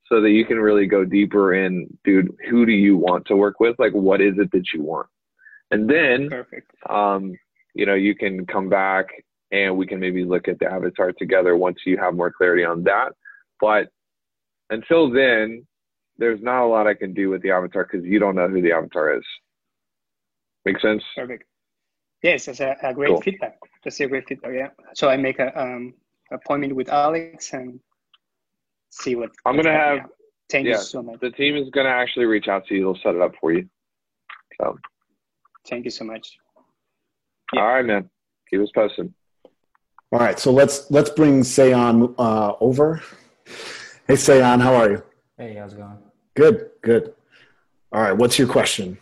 so 0.07 0.23
that 0.23 0.31
you 0.31 0.47
can 0.47 0.57
really 0.59 0.87
go 0.87 1.05
deeper 1.05 1.53
in, 1.53 1.87
dude, 2.05 2.35
who 2.49 2.65
do 2.65 2.73
you 2.73 2.97
want 2.97 3.27
to 3.27 3.37
work 3.37 3.61
with? 3.61 3.77
Like, 3.79 3.93
what 3.93 4.23
is 4.23 4.39
it 4.39 4.51
that 4.53 4.73
you 4.73 4.83
want? 4.83 5.07
And 5.71 5.87
then, 5.87 6.31
Perfect. 6.31 6.71
Um, 6.89 7.35
you 7.75 7.85
know, 7.85 7.95
you 7.95 8.15
can 8.15 8.47
come 8.47 8.71
back 8.71 9.05
and 9.53 9.77
we 9.77 9.87
can 9.87 10.01
maybe 10.01 10.25
look 10.25 10.49
at 10.49 10.59
the 10.61 10.73
avatar 10.73 11.13
together 11.13 11.59
once 11.59 11.77
you 11.85 11.99
have 11.99 12.15
more 12.15 12.33
clarity 12.33 12.65
on 12.65 12.85
that. 12.85 13.11
But 13.61 13.91
until 14.71 15.11
then, 15.11 15.67
there's 16.19 16.41
not 16.43 16.65
a 16.65 16.67
lot 16.67 16.87
I 16.87 16.95
can 16.95 17.13
do 17.13 17.31
with 17.31 17.43
the 17.43 17.51
avatar 17.51 17.89
because 17.91 18.07
you 18.07 18.19
don't 18.19 18.35
know 18.35 18.49
who 18.49 18.63
the 18.63 18.73
avatar 18.73 19.15
is. 19.17 19.25
Make 20.65 20.81
sense? 20.81 21.03
Perfect. 21.17 21.45
Yes, 22.23 22.47
that's 22.47 22.61
a, 22.61 22.77
a 22.83 22.93
great 22.93 23.09
cool. 23.09 23.21
feedback. 23.21 23.59
That's 23.83 23.99
a 24.01 24.07
great 24.07 24.29
feedback. 24.29 24.53
Yeah. 24.55 24.69
So 24.95 25.09
I 25.09 25.17
make 25.17 25.39
a 25.39 25.59
um, 25.59 25.95
appointment 26.31 26.77
with 26.77 26.91
Alex 26.91 27.55
and 27.55 27.81
see 28.91 29.17
what. 29.17 29.31
I'm 29.47 29.57
gonna 29.57 29.73
have. 29.73 29.97
Yeah. 29.97 30.07
Thank 30.51 30.67
yeah, 30.67 30.73
you 30.73 30.83
so 30.83 31.03
much. 31.03 31.21
The 31.21 31.31
team 31.31 31.57
is 31.57 31.71
gonna 31.71 31.89
actually 31.89 32.27
reach 32.27 32.49
out 32.49 32.67
to 32.67 32.75
you. 32.75 32.83
They'll 32.83 33.03
set 33.03 33.15
it 33.15 33.23
up 33.23 33.33
for 33.41 33.53
you. 33.53 33.69
So. 34.61 34.77
Thank 35.69 35.85
you 35.85 35.91
so 35.91 36.05
much. 36.05 36.37
Yeah. 37.55 37.61
All 37.61 37.69
right, 37.69 37.85
man. 37.85 38.11
Keep 38.51 38.63
us 38.63 38.71
posted. 38.75 39.13
All 40.13 40.19
right, 40.19 40.39
so 40.39 40.51
let's 40.51 40.91
let's 40.91 41.09
bring 41.09 41.43
Sayon 41.43 42.15
uh, 42.19 42.55
over. 42.61 43.01
Hey, 44.11 44.17
Sayon, 44.17 44.61
how 44.61 44.75
are 44.75 44.91
you? 44.91 45.03
Hey, 45.39 45.55
how's 45.55 45.73
it 45.73 45.77
going? 45.77 45.97
Good, 46.35 46.71
good. 46.83 47.15
All 47.93 48.03
right, 48.03 48.11
what's 48.11 48.41
your 48.41 48.49
question? 48.49 48.99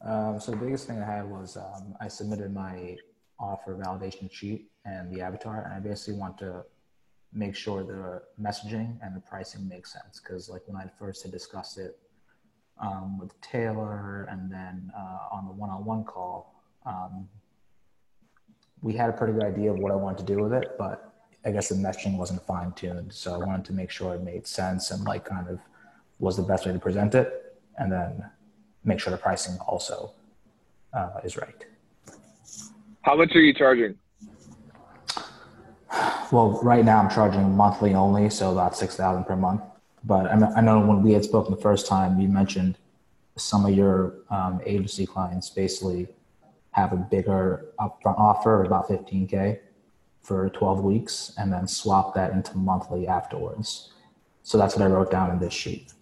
Um, 0.00 0.40
so 0.40 0.52
the 0.52 0.56
biggest 0.56 0.86
thing 0.86 1.02
I 1.02 1.04
had 1.04 1.30
was 1.30 1.58
um, 1.58 1.94
I 2.00 2.08
submitted 2.08 2.54
my 2.54 2.96
offer 3.38 3.76
validation 3.76 4.32
sheet 4.32 4.70
and 4.86 5.14
the 5.14 5.20
avatar, 5.20 5.64
and 5.66 5.74
I 5.74 5.80
basically 5.80 6.14
want 6.18 6.38
to 6.38 6.64
make 7.34 7.54
sure 7.54 7.84
the 7.84 8.22
messaging 8.42 8.96
and 9.02 9.14
the 9.14 9.20
pricing 9.20 9.68
makes 9.68 9.92
sense 9.92 10.18
because, 10.18 10.48
like, 10.48 10.62
when 10.64 10.80
I 10.80 10.88
first 10.98 11.24
had 11.24 11.30
discussed 11.30 11.76
it 11.76 11.98
um, 12.80 13.18
with 13.18 13.38
Taylor, 13.42 14.26
and 14.30 14.50
then 14.50 14.90
uh, 14.96 15.28
on 15.30 15.44
the 15.44 15.52
one-on-one 15.52 16.04
call, 16.04 16.54
um, 16.86 17.28
we 18.80 18.94
had 18.94 19.10
a 19.10 19.12
pretty 19.12 19.34
good 19.34 19.44
idea 19.44 19.70
of 19.70 19.78
what 19.78 19.92
I 19.92 19.96
wanted 19.96 20.26
to 20.26 20.34
do 20.34 20.42
with 20.42 20.54
it, 20.54 20.78
but 20.78 21.11
I 21.44 21.50
guess 21.50 21.68
the 21.68 21.74
messaging 21.74 22.16
wasn't 22.16 22.42
fine 22.46 22.72
tuned. 22.72 23.12
So 23.12 23.34
I 23.34 23.38
wanted 23.38 23.64
to 23.66 23.72
make 23.72 23.90
sure 23.90 24.14
it 24.14 24.22
made 24.22 24.46
sense 24.46 24.90
and 24.90 25.04
like 25.04 25.24
kind 25.24 25.48
of 25.48 25.58
was 26.18 26.36
the 26.36 26.42
best 26.42 26.66
way 26.66 26.72
to 26.72 26.78
present 26.78 27.14
it, 27.16 27.58
and 27.78 27.90
then 27.90 28.24
make 28.84 29.00
sure 29.00 29.10
the 29.10 29.16
pricing 29.16 29.58
also 29.66 30.12
uh, 30.94 31.20
is 31.24 31.36
right. 31.36 31.64
How 33.02 33.16
much 33.16 33.34
are 33.34 33.40
you 33.40 33.52
charging? 33.52 33.96
Well, 36.30 36.60
right 36.62 36.84
now 36.84 37.00
I'm 37.00 37.10
charging 37.10 37.56
monthly 37.56 37.94
only, 37.94 38.30
so 38.30 38.52
about 38.52 38.76
six 38.76 38.96
thousand 38.96 39.24
per 39.24 39.36
month. 39.36 39.62
But 40.04 40.26
I 40.26 40.60
know 40.60 40.80
when 40.80 41.02
we 41.02 41.12
had 41.12 41.24
spoken 41.24 41.54
the 41.54 41.60
first 41.60 41.86
time, 41.86 42.20
you 42.20 42.28
mentioned 42.28 42.78
some 43.36 43.64
of 43.66 43.72
your 43.72 44.14
um, 44.30 44.60
agency 44.64 45.06
clients 45.06 45.50
basically 45.50 46.08
have 46.72 46.92
a 46.92 46.96
bigger 46.96 47.66
upfront 47.78 48.18
offer, 48.18 48.64
about 48.64 48.88
15K 48.88 49.58
for 50.22 50.48
12 50.50 50.80
weeks, 50.84 51.32
and 51.38 51.52
then 51.52 51.66
swap 51.66 52.14
that 52.14 52.32
into 52.32 52.56
monthly 52.56 53.06
afterwards. 53.08 53.92
So 54.42 54.56
that's 54.58 54.76
what 54.76 54.84
I 54.84 54.86
wrote 54.88 55.10
down 55.10 55.30
in 55.30 55.38
this 55.38 55.52
sheet. 55.52 55.92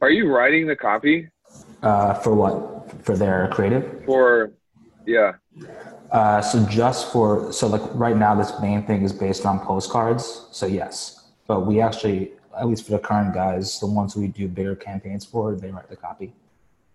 Are 0.00 0.10
you 0.10 0.30
writing 0.32 0.66
the 0.66 0.76
copy 0.76 1.28
Uh, 1.82 2.14
for 2.14 2.34
what? 2.34 2.54
For 3.04 3.16
their 3.16 3.48
creative? 3.52 4.04
for? 4.04 4.52
Yeah. 5.06 5.32
Uh, 6.10 6.40
so 6.40 6.64
just 6.66 7.12
for 7.12 7.52
so 7.52 7.66
like 7.66 7.82
right 7.94 8.16
now, 8.16 8.34
this 8.34 8.52
main 8.60 8.84
thing 8.86 9.02
is 9.02 9.12
based 9.12 9.44
on 9.46 9.60
postcards. 9.60 10.46
So 10.52 10.66
yes, 10.66 11.28
but 11.46 11.66
we 11.66 11.80
actually, 11.80 12.32
at 12.58 12.66
least 12.66 12.84
for 12.84 12.92
the 12.92 12.98
current 12.98 13.34
guys, 13.34 13.78
the 13.80 13.86
ones 13.86 14.16
we 14.16 14.28
do 14.28 14.48
bigger 14.48 14.74
campaigns 14.76 15.24
for, 15.24 15.54
they 15.54 15.70
write 15.70 15.88
the 15.88 15.96
copy. 15.96 16.34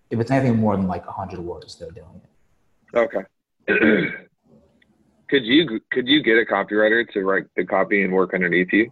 If 0.09 0.19
it's 0.19 0.31
anything 0.31 0.57
more 0.59 0.75
than 0.77 0.88
like 0.88 1.05
hundred 1.05 1.39
words, 1.39 1.75
they're 1.77 1.91
doing 1.91 2.21
it. 2.23 2.97
Okay. 2.97 3.23
could 5.30 5.46
you 5.46 5.80
could 5.92 6.08
you 6.08 6.22
get 6.22 6.38
a 6.38 6.46
copywriter 6.46 7.08
to 7.13 7.22
write 7.24 7.46
the 7.56 7.65
copy 7.65 8.03
and 8.03 8.13
work 8.13 8.34
underneath 8.34 8.72
you? 8.72 8.92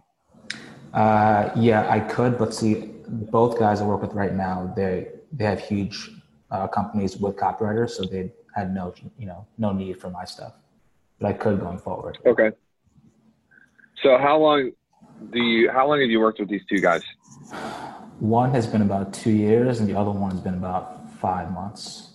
Uh, 0.92 1.50
yeah, 1.56 1.88
I 1.88 2.00
could, 2.00 2.36
but 2.38 2.52
see, 2.52 2.74
both 3.08 3.58
guys 3.58 3.80
I 3.80 3.84
work 3.84 4.02
with 4.02 4.12
right 4.12 4.34
now, 4.34 4.72
they 4.76 5.08
they 5.32 5.44
have 5.44 5.60
huge 5.60 6.10
uh, 6.50 6.66
companies 6.68 7.16
with 7.16 7.36
copywriters, 7.36 7.90
so 7.90 8.04
they 8.04 8.32
had 8.54 8.74
no 8.74 8.94
you 9.18 9.26
know 9.26 9.46
no 9.58 9.72
need 9.72 10.00
for 10.00 10.10
my 10.10 10.24
stuff. 10.24 10.54
But 11.18 11.28
I 11.28 11.32
could 11.32 11.60
going 11.60 11.78
forward. 11.78 12.18
Okay. 12.26 12.50
So 14.02 14.18
how 14.18 14.38
long 14.38 14.72
do 15.32 15.38
you 15.38 15.70
how 15.70 15.88
long 15.88 16.00
have 16.00 16.10
you 16.10 16.20
worked 16.20 16.40
with 16.40 16.48
these 16.48 16.64
two 16.68 16.80
guys? 16.80 17.02
One 18.18 18.50
has 18.52 18.66
been 18.66 18.82
about 18.82 19.12
two 19.12 19.32
years, 19.32 19.80
and 19.80 19.88
the 19.88 19.98
other 19.98 20.10
one 20.10 20.30
has 20.30 20.40
been 20.40 20.54
about 20.54 21.10
five 21.20 21.50
months. 21.52 22.11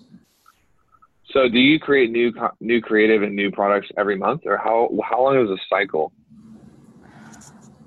So 1.31 1.49
do 1.49 1.59
you 1.59 1.79
create 1.79 2.11
new 2.11 2.33
new 2.59 2.81
creative 2.81 3.21
and 3.21 3.35
new 3.35 3.51
products 3.51 3.89
every 3.97 4.15
month, 4.15 4.43
or 4.45 4.57
how 4.57 4.89
how 5.03 5.23
long 5.23 5.37
is 5.43 5.49
a 5.49 5.57
cycle? 5.69 6.11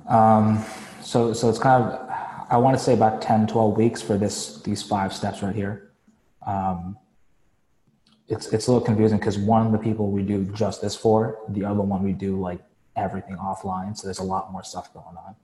Um, 0.09 0.65
so 1.03 1.33
so 1.33 1.49
it's 1.49 1.59
kind 1.59 1.83
of 1.83 2.11
I 2.51 2.57
want 2.57 2.77
to 2.77 2.83
say 2.83 2.95
about 2.95 3.23
10, 3.23 3.47
12 3.47 3.77
weeks 3.77 4.03
for 4.03 4.19
this 4.19 4.61
these 4.63 4.83
five 4.83 5.13
steps 5.13 5.43
right 5.43 5.55
here. 5.55 5.93
Um, 6.47 6.99
it's 8.29 8.53
it's 8.53 8.67
a 8.67 8.73
little 8.73 8.85
confusing 8.85 9.19
because 9.19 9.39
one 9.39 9.65
of 9.67 9.73
the 9.73 9.79
people 9.79 10.11
we 10.11 10.23
do 10.23 10.45
just 10.55 10.83
this 10.83 10.95
for, 10.95 11.39
the 11.49 11.65
other 11.65 11.81
one 11.81 12.03
we 12.03 12.13
do 12.13 12.39
like 12.41 12.61
everything 12.97 13.37
offline. 13.37 13.97
So 13.97 14.07
there's 14.07 14.19
a 14.19 14.25
lot 14.25 14.53
more 14.53 14.63
stuff 14.63 14.93
going 14.93 15.17
on. 15.17 15.35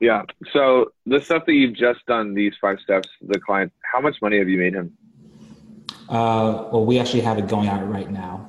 Yeah. 0.00 0.22
So 0.52 0.92
the 1.04 1.20
stuff 1.20 1.44
that 1.46 1.52
you've 1.52 1.76
just 1.76 2.04
done, 2.06 2.32
these 2.32 2.54
five 2.60 2.78
steps, 2.80 3.08
the 3.20 3.38
client, 3.38 3.72
how 3.82 4.00
much 4.00 4.16
money 4.22 4.38
have 4.38 4.48
you 4.48 4.58
made 4.58 4.74
him? 4.74 4.96
Uh, 6.08 6.68
well, 6.72 6.84
we 6.84 6.98
actually 6.98 7.20
have 7.20 7.38
it 7.38 7.48
going 7.48 7.68
out 7.68 7.88
right 7.88 8.10
now. 8.10 8.48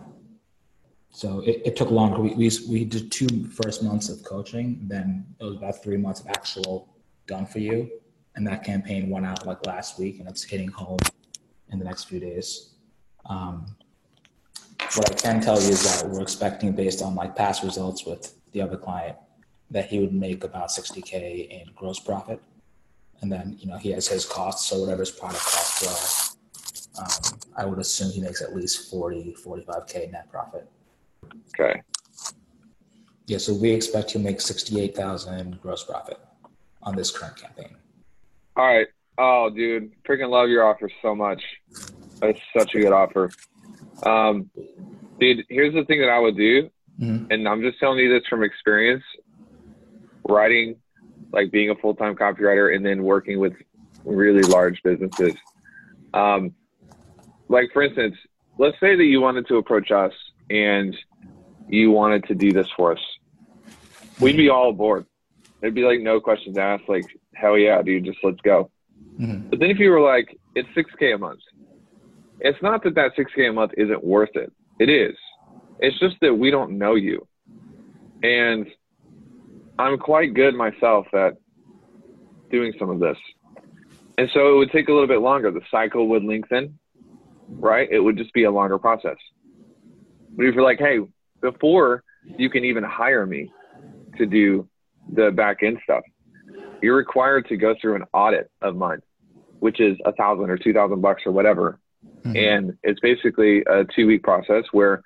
So 1.12 1.42
it, 1.42 1.62
it 1.66 1.76
took 1.76 1.92
longer. 1.92 2.20
We, 2.22 2.34
we, 2.36 2.50
we 2.70 2.86
did 2.86 3.12
two 3.12 3.46
first 3.48 3.84
months 3.84 4.10
of 4.10 4.24
coaching, 4.24 4.80
then 4.84 5.26
it 5.40 5.44
was 5.44 5.58
about 5.58 5.84
three 5.84 5.98
months 5.98 6.22
of 6.22 6.28
actual 6.28 6.88
done 7.28 7.46
for 7.46 7.60
you. 7.60 7.90
And 8.36 8.48
that 8.48 8.64
campaign 8.64 9.10
went 9.10 9.26
out 9.26 9.46
like 9.46 9.66
last 9.66 10.00
week 10.00 10.20
and 10.20 10.28
it's 10.28 10.44
hitting 10.44 10.70
home 10.70 11.00
in 11.70 11.80
the 11.80 11.86
next 11.86 12.06
few 12.06 12.20
days. 12.20 12.70
Um, 13.26 13.76
what 14.96 15.12
I 15.12 15.14
can 15.14 15.42
tell 15.42 15.62
you 15.62 15.70
is 15.70 15.84
that 15.84 16.10
we're 16.10 16.22
expecting 16.22 16.72
based 16.74 17.02
on 17.02 17.16
like 17.16 17.36
past 17.36 17.64
results 17.64 18.06
with 18.06 18.34
the 18.52 18.62
other 18.62 18.78
client 18.78 19.18
that 19.70 19.88
he 19.88 20.00
would 20.00 20.14
make 20.14 20.44
about 20.44 20.70
60K 20.70 21.50
in 21.50 21.72
gross 21.76 22.00
profit. 22.00 22.42
And 23.22 23.32
then, 23.32 23.56
you 23.60 23.68
know, 23.68 23.78
he 23.78 23.92
has 23.92 24.08
his 24.08 24.26
costs. 24.26 24.70
So 24.70 24.80
whatever 24.80 25.02
his 25.02 25.12
product 25.12 25.44
costs 25.44 26.31
are, 26.31 26.31
um, 27.00 27.40
I 27.58 27.66
would 27.66 27.80
assume 27.80 28.12
he 28.12 28.22
makes 28.22 28.42
at 28.42 28.56
least 28.56 28.90
40, 28.92 29.36
45K 29.44 30.12
net 30.12 30.30
profit. 30.30 30.70
Okay. 31.60 31.82
Yeah, 33.28 33.38
so 33.38 33.54
we 33.54 33.72
expect 33.72 34.10
to 34.10 34.20
make 34.20 34.42
68,000 34.42 35.62
gross 35.62 35.84
profit 35.86 36.20
on 36.84 36.96
this 36.96 37.12
current 37.12 37.38
campaign. 37.38 37.76
All 38.58 38.66
right. 38.66 38.88
Oh, 39.18 39.50
dude, 39.50 39.92
freaking 40.04 40.30
love 40.30 40.50
your 40.50 40.66
offer 40.66 40.90
so 41.02 41.16
much. 41.16 41.42
That's 42.20 42.40
such 42.58 42.76
a 42.76 42.80
good 42.80 42.92
offer. 42.92 43.30
Um, 44.04 44.50
dude, 45.20 45.46
here's 45.50 45.74
the 45.74 45.86
thing 45.86 46.00
that 46.02 46.10
I 46.10 46.20
would 46.20 46.36
do, 46.36 46.70
Mhm. 47.00 47.28
and 47.32 47.48
I'm 47.48 47.62
just 47.62 47.80
telling 47.80 48.00
you 48.00 48.10
this 48.10 48.28
from 48.28 48.44
experience. 48.44 49.04
Writing, 50.28 50.76
like 51.32 51.52
being 51.52 51.70
a 51.70 51.76
full 51.76 51.96
time 51.96 52.16
copywriter, 52.16 52.76
and 52.76 52.86
then 52.86 53.04
working 53.04 53.40
with 53.40 53.54
really 54.04 54.44
large 54.44 54.82
businesses. 54.84 55.34
Um, 56.14 56.54
like 57.51 57.70
for 57.74 57.84
instance, 57.84 58.15
let's 58.58 58.79
say 58.79 58.96
that 58.96 59.03
you 59.03 59.22
wanted 59.22 59.48
to 59.48 59.58
approach 59.58 59.91
us 59.91 60.13
and 60.50 60.96
you 61.67 61.91
wanted 61.91 62.25
to 62.27 62.36
do 62.36 62.51
this 62.51 62.67
for 62.75 62.93
us. 62.93 63.00
We'd 64.20 64.38
be 64.38 64.50
all 64.50 64.70
aboard. 64.70 65.05
It'd 65.62 65.75
be 65.75 65.84
like 65.84 66.00
no 66.00 66.20
questions 66.20 66.58
asked. 66.58 66.88
Like 66.88 67.05
hell 67.36 67.58
yeah, 67.58 67.81
dude, 67.81 68.05
just 68.05 68.20
let's 68.24 68.41
go. 68.41 68.72
Mhm. 69.20 69.50
But 69.50 69.60
then 69.60 69.70
if 69.70 69.79
you 69.79 69.91
were 69.91 70.01
like, 70.01 70.38
it's 70.55 70.70
6K 70.75 71.15
a 71.15 71.17
month, 71.17 71.41
it's 72.39 72.62
not 72.62 72.84
that 72.84 72.96
that 72.96 73.15
6K 73.15 73.50
a 73.50 73.53
month 73.53 73.74
isn't 73.77 74.03
worth 74.03 74.36
it. 74.36 74.51
It 74.79 74.89
is. 74.89 75.15
It's 75.79 76.00
just 76.00 76.15
that 76.22 76.34
we 76.34 76.51
don't 76.51 76.77
know 76.77 76.96
you. 76.96 77.27
And 78.24 78.67
I'm 79.77 79.98
quite 79.98 80.34
good 80.34 80.55
myself 80.55 81.08
at 81.13 81.38
doing 82.51 82.74
some 82.77 82.89
of 82.89 83.00
this. 83.00 83.17
And 84.17 84.29
so 84.34 84.53
it 84.53 84.58
would 84.58 84.72
take 84.72 84.89
a 84.89 84.91
little 84.91 85.08
bit 85.08 85.22
longer. 85.22 85.50
The 85.51 85.62
cycle 85.72 86.08
would 86.10 86.24
lengthen, 86.24 86.77
right? 87.60 87.88
It 87.91 88.00
would 88.00 88.17
just 88.17 88.34
be 88.34 88.43
a 88.43 88.51
longer 88.51 88.77
process. 88.77 89.17
But 90.36 90.46
if 90.46 90.55
you're 90.55 90.63
like, 90.63 90.79
hey, 90.79 91.00
before 91.41 92.03
you 92.38 92.50
can 92.50 92.63
even 92.65 92.84
hire 92.84 93.25
me 93.25 93.51
to 94.17 94.25
do 94.25 94.67
the 95.13 95.31
back 95.31 95.63
end 95.63 95.79
stuff, 95.84 96.03
you're 96.81 96.96
required 96.96 97.48
to 97.50 97.58
go 97.58 97.75
through 97.79 97.96
an 97.96 98.03
audit 98.13 98.50
of 98.62 98.75
mine, 98.75 99.01
which 99.60 99.79
is 99.79 99.98
a 100.05 100.12
thousand 100.13 100.50
or 100.50 100.58
two 100.58 100.74
thousand 100.74 101.01
bucks 101.01 101.24
or 101.25 101.31
whatever. 101.31 101.79
Mhm. 102.25 102.38
And 102.38 102.77
it's 102.84 103.00
basically 103.00 103.63
a 103.67 103.86
two 103.96 104.08
week 104.08 104.24
process 104.24 104.63
where 104.72 105.03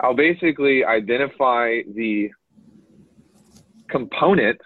I'll 0.00 0.14
basically 0.14 0.84
identify 0.84 1.80
the 1.94 2.30
components 3.88 4.64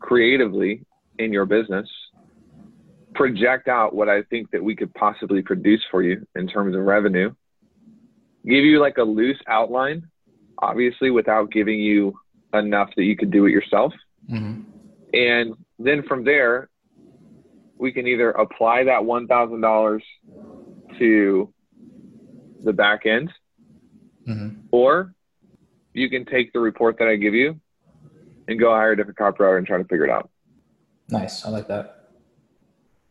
creatively 0.00 0.84
in 1.18 1.32
your 1.32 1.46
business, 1.46 1.88
project 3.16 3.68
out 3.68 3.94
what 3.94 4.08
I 4.08 4.22
think 4.22 4.50
that 4.52 4.62
we 4.62 4.76
could 4.76 4.92
possibly 4.94 5.42
produce 5.42 5.82
for 5.90 6.02
you 6.02 6.26
in 6.34 6.46
terms 6.46 6.76
of 6.76 6.82
revenue, 6.82 7.32
give 8.44 8.64
you 8.64 8.80
like 8.80 8.98
a 8.98 9.02
loose 9.02 9.40
outline, 9.48 10.06
obviously 10.58 11.10
without 11.10 11.50
giving 11.50 11.80
you 11.80 12.18
enough 12.52 12.90
that 12.96 13.04
you 13.04 13.16
could 13.16 13.30
do 13.30 13.46
it 13.46 13.50
yourself. 13.50 13.92
Mhm. 14.30 14.64
And 15.12 15.54
then 15.78 16.02
from 16.02 16.24
there, 16.24 16.68
we 17.78 17.92
can 17.92 18.06
either 18.06 18.30
apply 18.30 18.84
that 18.84 19.04
$1,000 19.04 20.02
to 20.98 21.52
the 22.64 22.72
back 22.72 23.06
end, 23.06 23.32
Mhm. 24.26 24.56
or 24.70 25.14
you 25.92 26.08
can 26.08 26.24
take 26.24 26.52
the 26.52 26.60
report 26.60 26.98
that 26.98 27.08
I 27.08 27.16
give 27.16 27.34
you 27.34 27.60
and 28.48 28.58
go 28.58 28.70
hire 28.70 28.92
a 28.92 28.96
different 28.96 29.18
copywriter 29.18 29.58
and 29.58 29.66
try 29.66 29.78
to 29.78 29.84
figure 29.84 30.04
it 30.04 30.10
out. 30.10 30.30
Nice. 31.10 31.44
I 31.44 31.50
like 31.50 31.68
that. 31.68 31.95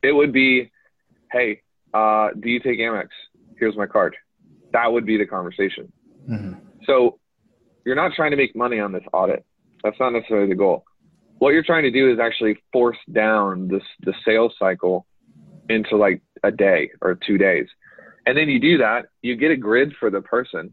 It 0.05 0.13
would 0.13 0.31
be, 0.31 0.71
hey, 1.31 1.61
uh, 1.93 2.29
do 2.39 2.49
you 2.49 2.59
take 2.59 2.79
Amex? 2.79 3.07
Here's 3.57 3.75
my 3.75 3.87
card. 3.87 4.15
That 4.71 4.91
would 4.91 5.05
be 5.05 5.17
the 5.17 5.25
conversation. 5.25 5.91
Mhm. 6.29 6.59
So 6.85 7.19
you're 7.85 7.95
not 7.95 8.13
trying 8.13 8.31
to 8.31 8.37
make 8.37 8.55
money 8.55 8.79
on 8.79 8.91
this 8.91 9.03
audit. 9.13 9.43
That's 9.83 9.99
not 9.99 10.11
necessarily 10.11 10.47
the 10.47 10.55
goal. 10.55 10.85
What 11.39 11.53
you're 11.53 11.63
trying 11.63 11.83
to 11.83 11.91
do 11.91 12.11
is 12.11 12.19
actually 12.19 12.57
force 12.71 12.97
down 13.11 13.67
this 13.67 13.83
the 14.01 14.13
sales 14.23 14.53
cycle 14.59 15.05
into 15.69 15.95
like 15.95 16.21
a 16.43 16.51
day 16.51 16.91
or 17.01 17.15
two 17.15 17.37
days. 17.37 17.67
And 18.27 18.37
then 18.37 18.49
you 18.49 18.59
do 18.59 18.77
that, 18.77 19.07
you 19.21 19.35
get 19.35 19.51
a 19.51 19.57
grid 19.57 19.93
for 19.99 20.09
the 20.09 20.21
person, 20.21 20.71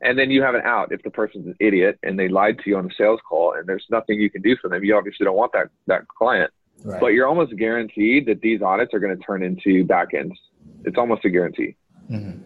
and 0.00 0.18
then 0.18 0.30
you 0.30 0.42
have 0.42 0.54
an 0.54 0.62
out 0.64 0.92
if 0.92 1.02
the 1.02 1.10
person's 1.10 1.46
an 1.46 1.56
idiot 1.60 1.98
and 2.02 2.18
they 2.18 2.28
lied 2.28 2.58
to 2.60 2.70
you 2.70 2.76
on 2.78 2.86
a 2.86 2.94
sales 2.96 3.20
call 3.28 3.52
and 3.52 3.66
there's 3.66 3.84
nothing 3.90 4.18
you 4.18 4.30
can 4.30 4.42
do 4.42 4.56
for 4.56 4.68
them. 4.68 4.82
You 4.82 4.96
obviously 4.96 5.24
don't 5.24 5.36
want 5.36 5.52
that 5.52 5.68
that 5.86 6.08
client. 6.08 6.50
Right. 6.84 7.00
But 7.00 7.08
you're 7.08 7.26
almost 7.26 7.56
guaranteed 7.56 8.26
that 8.26 8.40
these 8.40 8.62
audits 8.62 8.94
are 8.94 8.98
going 9.00 9.16
to 9.16 9.22
turn 9.22 9.42
into 9.42 9.84
back 9.84 10.14
ends. 10.14 10.38
It's 10.84 10.96
almost 10.96 11.24
a 11.24 11.30
guarantee. 11.30 11.76
Mhm. 12.10 12.40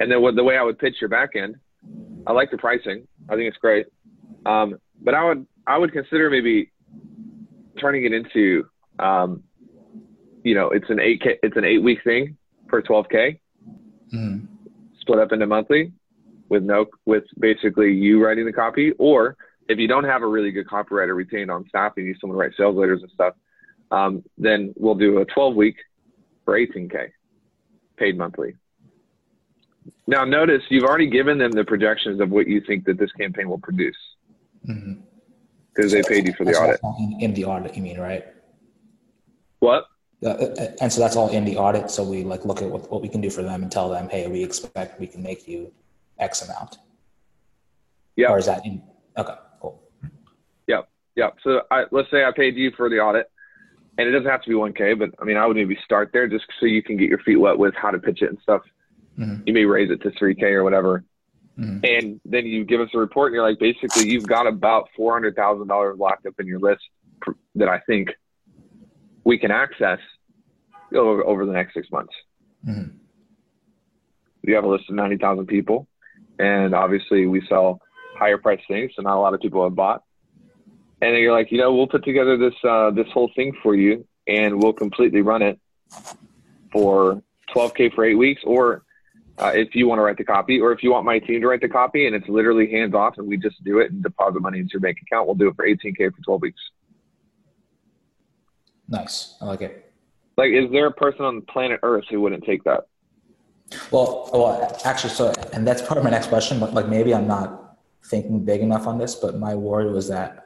And 0.00 0.10
then 0.12 0.20
what 0.20 0.34
the 0.34 0.44
way 0.44 0.56
I 0.56 0.62
would 0.62 0.78
pitch 0.78 0.96
your 1.00 1.08
back 1.08 1.36
end, 1.36 1.56
I 2.26 2.32
like 2.32 2.50
the 2.50 2.58
pricing. 2.58 3.06
I 3.28 3.34
think 3.36 3.48
it's 3.48 3.56
great. 3.58 3.86
Um, 4.44 4.78
but 5.02 5.14
I 5.14 5.24
would 5.24 5.46
I 5.66 5.78
would 5.78 5.92
consider 5.92 6.30
maybe 6.30 6.70
turning 7.80 8.04
it 8.04 8.12
into, 8.12 8.66
um, 8.98 9.42
you 10.44 10.54
know, 10.54 10.68
it's 10.70 10.88
an 10.90 11.00
eight 11.00 11.20
k 11.22 11.38
it's 11.42 11.56
an 11.56 11.64
eight 11.64 11.82
week 11.82 12.02
thing 12.04 12.36
for 12.68 12.82
12k, 12.82 13.38
Mhm. 14.14 14.46
split 15.00 15.18
up 15.18 15.32
into 15.32 15.46
monthly, 15.46 15.92
with 16.48 16.62
no 16.62 16.86
with 17.06 17.24
basically 17.38 17.92
you 17.92 18.22
writing 18.24 18.44
the 18.44 18.52
copy. 18.52 18.92
Or 18.98 19.36
if 19.68 19.78
you 19.78 19.88
don't 19.88 20.04
have 20.04 20.22
a 20.22 20.26
really 20.26 20.50
good 20.50 20.66
copywriter 20.66 21.14
retained 21.14 21.50
on 21.50 21.68
staff, 21.68 21.92
and 21.96 22.06
you 22.06 22.12
need 22.12 22.20
someone 22.20 22.36
to 22.36 22.40
write 22.40 22.56
sales 22.56 22.76
letters 22.76 23.02
and 23.02 23.10
stuff, 23.10 23.34
um, 23.90 24.22
then 24.38 24.72
we'll 24.76 24.94
do 24.94 25.18
a 25.18 25.24
12 25.24 25.54
week 25.54 25.76
for 26.44 26.54
18k, 26.58 27.10
paid 27.96 28.16
monthly. 28.16 28.56
Now, 30.06 30.24
notice 30.24 30.62
you've 30.68 30.84
already 30.84 31.08
given 31.08 31.38
them 31.38 31.52
the 31.52 31.64
projections 31.64 32.20
of 32.20 32.30
what 32.30 32.46
you 32.46 32.60
think 32.60 32.84
that 32.86 32.98
this 32.98 33.12
campaign 33.12 33.48
will 33.48 33.58
produce. 33.58 33.96
Mhm. 34.66 35.02
because 35.74 35.92
they 35.92 36.02
paid 36.02 36.26
you 36.26 36.32
for 36.32 36.44
the 36.44 36.52
audit. 36.52 36.80
In, 37.20 37.34
the 37.34 37.44
audit, 37.44 37.76
you 37.76 37.82
mean, 37.82 38.00
right? 38.00 38.24
What? 39.58 39.84
Uh, 40.24 40.30
uh, 40.30 40.72
and 40.80 40.90
so 40.90 41.00
that's 41.00 41.16
all 41.16 41.28
in 41.28 41.44
the 41.44 41.58
audit. 41.58 41.90
So 41.90 42.02
we 42.02 42.24
like 42.24 42.44
look 42.46 42.62
at 42.62 42.70
what, 42.70 42.90
what 42.90 43.02
we 43.02 43.08
can 43.08 43.20
do 43.20 43.28
for 43.28 43.42
them 43.42 43.62
and 43.62 43.70
tell 43.70 43.90
them, 43.90 44.08
hey, 44.08 44.26
we 44.26 44.42
expect 44.42 44.98
we 44.98 45.06
can 45.06 45.22
make 45.22 45.46
you 45.46 45.70
X 46.18 46.42
amount. 46.42 46.78
Yeah. 48.16 48.30
Or 48.30 48.38
is 48.38 48.46
that 48.46 48.64
in? 48.64 48.82
Okay. 49.18 49.34
Yeah. 51.16 51.30
So 51.42 51.62
I, 51.70 51.84
let's 51.90 52.10
say 52.10 52.24
I 52.24 52.30
paid 52.30 52.56
you 52.56 52.70
for 52.76 52.88
the 52.88 52.96
audit, 53.00 53.26
and 53.98 54.06
it 54.06 54.12
doesn't 54.12 54.30
have 54.30 54.42
to 54.42 54.48
be 54.48 54.54
1K, 54.54 54.98
but 54.98 55.10
I 55.20 55.24
mean, 55.24 55.36
I 55.38 55.46
would 55.46 55.56
maybe 55.56 55.76
start 55.84 56.10
there 56.12 56.28
just 56.28 56.44
so 56.60 56.66
you 56.66 56.82
can 56.82 56.96
get 56.96 57.08
your 57.08 57.18
feet 57.20 57.36
wet 57.36 57.58
with 57.58 57.74
how 57.74 57.90
to 57.90 57.98
pitch 57.98 58.22
it 58.22 58.28
and 58.28 58.38
stuff. 58.42 58.62
Mhm. 59.18 59.42
You 59.46 59.54
may 59.54 59.64
raise 59.64 59.90
it 59.90 60.02
to 60.02 60.10
3K 60.10 60.52
or 60.52 60.62
whatever. 60.62 61.04
Mhm. 61.58 61.80
And 61.88 62.20
then 62.26 62.44
you 62.44 62.64
give 62.64 62.82
us 62.82 62.90
a 62.94 62.98
report, 62.98 63.28
and 63.28 63.36
you're 63.36 63.48
like, 63.48 63.58
basically, 63.58 64.06
you've 64.10 64.26
got 64.26 64.46
about 64.46 64.90
$400,000 64.94 65.96
locked 65.98 66.26
up 66.26 66.34
in 66.38 66.46
your 66.46 66.58
list 66.58 66.82
pr- 67.22 67.32
that 67.54 67.68
I 67.68 67.78
think 67.80 68.10
we 69.24 69.38
can 69.38 69.50
access 69.50 70.00
over, 70.94 71.24
over 71.24 71.46
the 71.46 71.52
next 71.52 71.72
six 71.72 71.90
months. 71.90 72.12
Mhm. 72.68 72.92
You 74.42 74.54
have 74.54 74.64
a 74.64 74.68
list 74.68 74.90
of 74.90 74.94
90,000 74.96 75.46
people, 75.46 75.88
and 76.38 76.74
obviously, 76.74 77.26
we 77.26 77.40
sell 77.46 77.80
higher 78.16 78.36
price 78.36 78.60
things, 78.68 78.92
so 78.94 79.00
not 79.02 79.16
a 79.16 79.20
lot 79.20 79.32
of 79.32 79.40
people 79.40 79.64
have 79.64 79.74
bought. 79.74 80.02
And 81.02 81.14
then 81.14 81.20
you're 81.20 81.32
like, 81.32 81.52
you 81.52 81.58
know, 81.58 81.74
we'll 81.74 81.86
put 81.86 82.04
together 82.04 82.36
this 82.36 82.54
uh, 82.64 82.90
this 82.90 83.06
whole 83.12 83.30
thing 83.36 83.52
for 83.62 83.74
you, 83.74 84.06
and 84.26 84.62
we'll 84.62 84.72
completely 84.72 85.20
run 85.20 85.42
it 85.42 85.58
for 86.72 87.22
12k 87.54 87.94
for 87.94 88.04
eight 88.04 88.14
weeks, 88.14 88.42
or 88.44 88.82
uh, 89.38 89.52
if 89.54 89.74
you 89.74 89.86
want 89.86 89.98
to 89.98 90.02
write 90.02 90.16
the 90.16 90.24
copy, 90.24 90.60
or 90.60 90.72
if 90.72 90.82
you 90.82 90.90
want 90.90 91.04
my 91.04 91.18
team 91.18 91.40
to 91.40 91.46
write 91.46 91.60
the 91.60 91.68
copy, 91.68 92.06
and 92.06 92.16
it's 92.16 92.28
literally 92.28 92.70
hands 92.70 92.94
off, 92.94 93.18
and 93.18 93.26
we 93.26 93.36
just 93.36 93.62
do 93.64 93.78
it 93.78 93.90
and 93.90 94.02
deposit 94.02 94.40
money 94.40 94.58
into 94.58 94.72
your 94.72 94.80
bank 94.80 94.98
account, 95.02 95.26
we'll 95.26 95.36
do 95.36 95.48
it 95.48 95.56
for 95.56 95.66
18k 95.66 96.14
for 96.14 96.22
12 96.24 96.42
weeks. 96.42 96.60
Nice. 98.88 99.36
I 99.40 99.46
like 99.46 99.62
it. 99.62 99.92
Like, 100.36 100.52
is 100.52 100.70
there 100.70 100.86
a 100.86 100.92
person 100.92 101.24
on 101.24 101.42
planet 101.42 101.80
Earth 101.82 102.04
who 102.10 102.20
wouldn't 102.20 102.44
take 102.44 102.64
that? 102.64 102.86
Well, 103.90 104.30
well, 104.32 104.78
actually, 104.84 105.10
so 105.10 105.32
and 105.52 105.66
that's 105.66 105.82
part 105.82 105.98
of 105.98 106.04
my 106.04 106.10
next 106.10 106.28
question. 106.28 106.60
But 106.60 106.72
like, 106.72 106.86
maybe 106.86 107.14
I'm 107.14 107.26
not 107.26 107.78
thinking 108.04 108.44
big 108.44 108.60
enough 108.60 108.86
on 108.86 108.98
this. 108.98 109.14
But 109.14 109.38
my 109.38 109.54
worry 109.54 109.90
was 109.90 110.08
that 110.08 110.45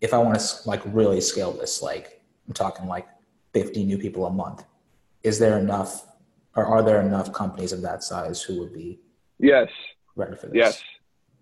if 0.00 0.14
I 0.14 0.18
want 0.18 0.38
to 0.40 0.68
like 0.68 0.80
really 0.86 1.20
scale 1.20 1.52
this, 1.52 1.82
like 1.82 2.22
I'm 2.46 2.54
talking 2.54 2.86
like 2.86 3.06
50 3.52 3.84
new 3.84 3.98
people 3.98 4.26
a 4.26 4.30
month, 4.30 4.64
is 5.22 5.38
there 5.38 5.58
enough, 5.58 6.06
or 6.56 6.64
are 6.64 6.82
there 6.82 7.00
enough 7.00 7.32
companies 7.32 7.72
of 7.72 7.82
that 7.82 8.02
size 8.02 8.42
who 8.42 8.58
would 8.60 8.72
be 8.72 9.00
Yes, 9.38 9.68
ready 10.16 10.36
for 10.36 10.46
this? 10.46 10.56
yes, 10.56 10.82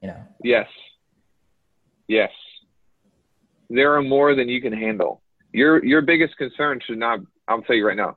You 0.02 0.08
know. 0.08 0.22
yes, 0.42 0.68
yes. 2.06 2.30
There 3.70 3.94
are 3.94 4.02
more 4.02 4.34
than 4.34 4.48
you 4.48 4.60
can 4.60 4.72
handle. 4.72 5.22
Your 5.52 5.84
your 5.84 6.02
biggest 6.02 6.36
concern 6.36 6.80
should 6.86 6.98
not. 6.98 7.20
I'll 7.48 7.62
tell 7.62 7.76
you 7.76 7.86
right 7.86 7.96
now. 7.96 8.16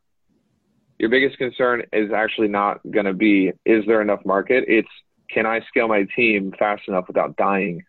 Your 0.99 1.09
biggest 1.09 1.37
concern 1.37 1.83
is 1.91 2.11
actually 2.11 2.47
not 2.47 2.79
going 2.91 3.05
to 3.05 3.13
be 3.13 3.51
is 3.65 3.83
there 3.87 4.01
enough 4.01 4.23
market. 4.25 4.65
It's 4.67 4.87
can 5.29 5.45
I 5.45 5.61
scale 5.67 5.87
my 5.87 6.05
team 6.15 6.53
fast 6.59 6.83
enough 6.87 7.05
without 7.07 7.35
dying 7.37 7.83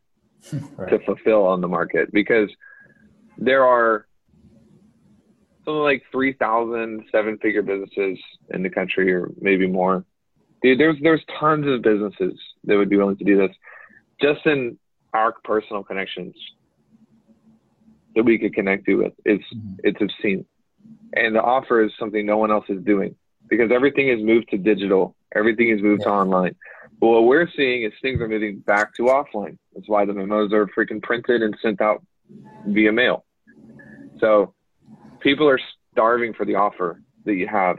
to 0.51 0.99
fulfill 1.05 1.45
on 1.47 1.61
the 1.61 1.69
market 1.69 2.13
because 2.13 2.51
there 3.39 3.65
are 3.65 4.07
something 5.65 5.81
like 5.83 6.03
3,000 6.11 7.05
seven 7.13 7.39
figure 7.39 7.63
businesses 7.63 8.19
in 8.51 8.63
the 8.63 8.71
country 8.71 9.13
or 9.13 9.31
maybe 9.41 9.67
more. 9.67 10.05
Dude, 10.63 10.79
there's, 10.79 10.97
there's 11.03 11.23
tons 11.41 11.67
of 11.67 11.83
businesses 11.83 12.39
that 12.65 12.77
would 12.77 12.89
be 12.89 12.97
willing 12.97 13.17
to 13.17 13.25
do 13.25 13.37
this 13.37 13.55
just 14.21 14.45
in 14.47 14.79
our 15.13 15.35
personal 15.45 15.83
connections 15.83 16.35
that 18.15 18.25
we 18.25 18.39
could 18.39 18.55
connect 18.55 18.87
you 18.89 18.99
with. 18.99 19.13
It's, 19.25 19.45
Mhm. 19.55 19.79
it's 19.85 20.01
obscene. 20.01 20.45
And 21.15 21.35
the 21.35 21.43
offer 21.43 21.83
is 21.83 21.93
something 21.99 22.25
no 22.25 22.39
one 22.39 22.51
else 22.51 22.65
is 22.69 22.83
doing 22.83 23.15
because 23.49 23.71
everything 23.71 24.09
is 24.09 24.23
moved 24.23 24.49
to 24.51 24.59
digital. 24.59 25.17
Everything 25.35 25.71
is 25.71 25.83
moved 25.83 26.03
to 26.03 26.11
online. 26.11 26.55
But 27.01 27.09
what 27.09 27.25
we're 27.25 27.49
seeing 27.57 27.85
is 27.85 27.93
things 28.01 28.21
are 28.21 28.29
moving 28.29 28.61
back 28.61 28.95
to 28.97 29.03
offline. 29.05 29.59
That's 29.75 29.89
why 29.89 30.05
the 30.05 30.13
memos 30.13 30.53
are 30.53 30.67
freaking 30.67 31.03
printed 31.03 31.43
and 31.43 31.57
sent 31.61 31.81
out 31.81 32.05
via 32.67 32.93
mail. 32.93 33.25
So 34.21 34.55
people 35.21 35.49
are 35.49 35.59
starving 35.91 36.33
for 36.35 36.45
the 36.45 36.55
offer 36.55 37.03
that 37.25 37.35
you 37.35 37.49
have. 37.49 37.77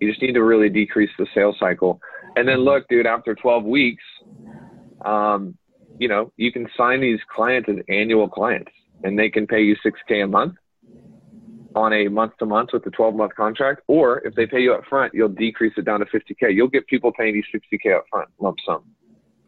You 0.00 0.08
just 0.08 0.22
need 0.22 0.32
to 0.32 0.42
really 0.42 0.68
decrease 0.68 1.10
the 1.18 1.26
sales 1.34 1.56
cycle. 1.60 2.00
And 2.36 2.48
then 2.48 2.58
look, 2.58 2.88
dude, 2.88 3.06
after 3.06 3.34
12 3.34 3.64
weeks, 3.64 4.02
um, 5.04 5.56
you 5.98 6.08
know, 6.08 6.32
you 6.36 6.50
can 6.50 6.66
sign 6.76 7.00
these 7.00 7.20
clients 7.34 7.68
as 7.68 7.76
annual 7.88 8.28
clients 8.28 8.72
and 9.04 9.18
they 9.18 9.28
can 9.28 9.46
pay 9.46 9.62
you 9.62 9.76
6K 9.84 10.24
a 10.24 10.26
month 10.26 10.54
on 11.76 11.92
a 11.92 12.08
month 12.08 12.32
to 12.38 12.46
month 12.46 12.70
with 12.72 12.84
a 12.86 12.90
12 12.90 13.14
month 13.14 13.34
contract. 13.34 13.82
Or 13.88 14.18
if 14.26 14.34
they 14.34 14.46
pay 14.46 14.60
you 14.60 14.74
up 14.74 14.84
front, 14.88 15.12
you'll 15.14 15.28
decrease 15.28 15.72
it 15.76 15.84
down 15.84 16.00
to 16.00 16.06
50K. 16.06 16.54
You'll 16.54 16.68
get 16.68 16.86
people 16.86 17.12
paying 17.12 17.34
you 17.34 17.42
60K 17.54 17.96
up 17.96 18.04
front, 18.10 18.28
lump 18.38 18.58
sum, 18.66 18.84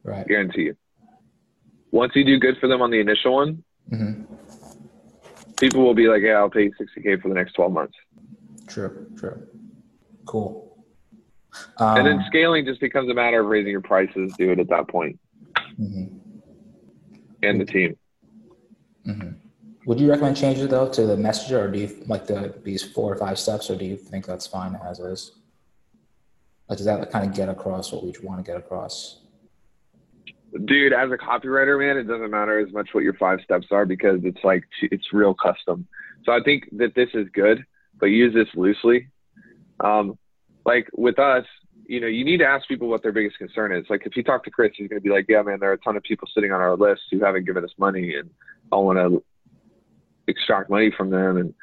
Right. 0.03 0.27
guarantee 0.27 0.63
you. 0.63 0.77
Once 1.91 2.13
you 2.15 2.25
do 2.25 2.39
good 2.39 2.57
for 2.61 2.67
them 2.69 2.83
on 2.83 2.91
the 2.91 3.01
initial 3.01 3.35
one, 3.35 3.63
hmm 3.91 4.25
people 5.61 5.83
will 5.83 5.95
be 5.95 6.09
like, 6.09 6.21
yeah, 6.21 6.33
I'll 6.33 6.51
pay 6.51 6.65
you 6.65 6.73
60K 6.81 7.23
for 7.23 7.29
the 7.29 7.35
next 7.35 7.53
12 7.53 7.73
months. 7.73 7.95
True. 8.67 9.07
True. 9.17 9.47
Cool. 10.27 10.77
Um, 11.79 11.99
and 11.99 12.07
then 12.07 12.25
scaling 12.27 12.65
just 12.65 12.81
becomes 12.81 13.11
a 13.11 13.15
matter 13.15 13.41
of 13.41 13.47
raising 13.47 13.71
your 13.71 13.81
prices, 13.81 14.33
dude, 14.37 14.59
at 14.61 14.69
that 14.69 14.89
point, 14.89 15.19
mhm, 15.81 16.11
and 17.43 17.61
the 17.61 17.65
team. 17.65 17.97
mhm. 19.07 19.37
Would 19.87 20.01
you 20.01 20.09
recommend 20.09 20.37
changing 20.37 20.65
it 20.65 20.71
though 20.71 20.89
to 20.89 21.07
the 21.07 21.17
messenger, 21.17 21.65
or 21.65 21.69
do 21.71 21.79
you 21.79 22.05
like 22.07 22.27
the 22.27 22.55
these 22.63 22.83
four 22.83 23.13
or 23.13 23.17
five 23.17 23.39
steps, 23.39 23.69
or 23.71 23.77
do 23.77 23.85
you 23.85 23.97
think 23.97 24.27
that's 24.27 24.47
fine 24.47 24.79
as 24.83 24.99
is? 24.99 25.33
Like, 26.69 26.79
does 26.79 26.87
that 26.87 27.11
kind 27.11 27.29
of 27.29 27.37
get 27.37 27.51
across 27.51 27.93
what 27.93 28.03
we 28.03 28.15
want 28.23 28.45
to 28.45 28.51
get 28.51 28.57
across? 28.57 29.21
Dude, 30.65 30.93
as 30.93 31.11
a 31.11 31.17
copywriter, 31.17 31.79
man, 31.79 31.99
it 31.99 32.05
doesn't 32.05 32.31
matter 32.31 32.59
as 32.59 32.73
much 32.73 32.89
what 32.93 33.05
your 33.05 33.15
five 33.15 33.41
steps 33.45 33.67
are 33.71 33.85
because 33.85 34.21
it's 34.25 34.43
like 34.43 34.65
it's 34.81 35.13
real 35.13 35.35
custom. 35.35 35.87
So 36.25 36.33
I 36.33 36.41
think 36.43 36.69
that 36.79 36.95
this 36.95 37.11
is 37.13 37.29
good, 37.35 37.65
but 38.01 38.07
use 38.07 38.33
this 38.33 38.49
loosely. 38.55 39.09
Um, 39.81 40.17
like 40.65 40.89
with 40.97 41.19
us, 41.19 41.45
you 41.87 42.01
know, 42.01 42.07
you 42.07 42.25
need 42.25 42.39
to 42.39 42.47
ask 42.47 42.67
people 42.67 42.89
what 42.89 43.03
their 43.03 43.13
biggest 43.13 43.37
concern 43.37 43.75
is. 43.75 43.85
Like 43.91 44.07
if 44.07 44.17
you 44.17 44.23
talk 44.23 44.45
to 44.45 44.51
Chris, 44.51 44.73
he's 44.77 44.89
going 44.89 45.03
to 45.03 45.07
be 45.07 45.13
like, 45.13 45.27
"Yeah, 45.29 45.43
man, 45.43 45.61
there 45.61 45.71
are 45.71 45.75
a 45.75 45.79
ton 45.79 45.97
of 45.97 46.03
people 46.05 46.27
sitting 46.33 46.53
on 46.53 46.63
our 46.63 46.77
list 46.77 47.03
who 47.11 47.23
haven't 47.23 47.45
given 47.45 47.65
us 47.65 47.73
money, 47.77 48.15
and 48.15 48.31
I 48.73 48.77
want 48.77 48.99
to 48.99 49.23
extract 50.27 50.71
money 50.71 50.91
from 50.97 51.11
them." 51.11 51.37
And 51.37 51.55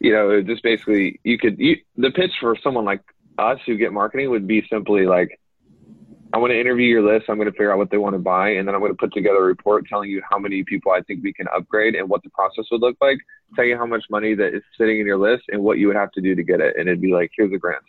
you 0.00 0.12
know, 0.12 0.30
it 0.30 0.46
just 0.46 0.62
basically 0.62 1.20
you 1.24 1.38
could 1.38 1.58
you, 1.58 1.76
the 1.96 2.10
pitch 2.10 2.32
for 2.40 2.56
someone 2.62 2.84
like 2.84 3.00
us 3.38 3.58
who 3.66 3.76
get 3.76 3.92
marketing 3.92 4.30
would 4.30 4.46
be 4.46 4.66
simply 4.70 5.06
like, 5.06 5.40
I 6.32 6.38
want 6.38 6.50
to 6.50 6.60
interview 6.60 6.86
your 6.86 7.02
list. 7.02 7.26
I'm 7.28 7.36
going 7.36 7.46
to 7.46 7.52
figure 7.52 7.72
out 7.72 7.78
what 7.78 7.90
they 7.90 7.96
want 7.96 8.14
to 8.14 8.18
buy, 8.18 8.50
and 8.50 8.66
then 8.66 8.74
I'm 8.74 8.80
going 8.80 8.92
to 8.92 8.98
put 8.98 9.12
together 9.12 9.38
a 9.38 9.42
report 9.42 9.86
telling 9.88 10.10
you 10.10 10.20
how 10.28 10.36
many 10.38 10.64
people 10.64 10.90
I 10.90 11.00
think 11.02 11.22
we 11.22 11.32
can 11.32 11.46
upgrade 11.56 11.94
and 11.94 12.08
what 12.08 12.24
the 12.24 12.30
process 12.30 12.64
would 12.72 12.80
look 12.80 12.96
like. 13.00 13.18
Tell 13.54 13.64
you 13.64 13.76
how 13.76 13.86
much 13.86 14.04
money 14.10 14.34
that 14.34 14.52
is 14.52 14.62
sitting 14.76 14.98
in 14.98 15.06
your 15.06 15.16
list 15.16 15.44
and 15.48 15.62
what 15.62 15.78
you 15.78 15.86
would 15.86 15.96
have 15.96 16.10
to 16.12 16.20
do 16.20 16.34
to 16.34 16.42
get 16.42 16.60
it. 16.60 16.74
And 16.76 16.88
it'd 16.88 17.00
be 17.00 17.12
like, 17.12 17.30
here's 17.36 17.52
a 17.52 17.58
grant, 17.58 17.84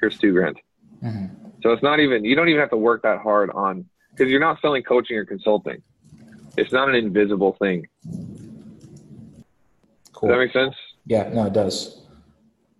here's 0.00 0.16
two 0.16 0.32
grand. 0.32 0.56
hmm 1.00 1.26
So 1.62 1.72
it's 1.72 1.82
not 1.82 1.98
even 1.98 2.24
you 2.24 2.36
don't 2.36 2.48
even 2.48 2.60
have 2.60 2.70
to 2.70 2.76
work 2.76 3.02
that 3.02 3.18
hard 3.18 3.50
on 3.50 3.84
because 4.10 4.30
you're 4.30 4.40
not 4.40 4.60
selling 4.60 4.84
coaching 4.84 5.16
or 5.16 5.24
consulting. 5.24 5.82
It's 6.56 6.72
not 6.72 6.88
an 6.88 6.94
invisible 6.94 7.56
thing. 7.60 7.86
Cool. 10.18 10.30
Does 10.30 10.34
that 10.34 10.38
make 10.40 10.52
sense? 10.52 10.74
yeah, 11.06 11.28
no, 11.32 11.46
it 11.46 11.52
does. 11.52 12.02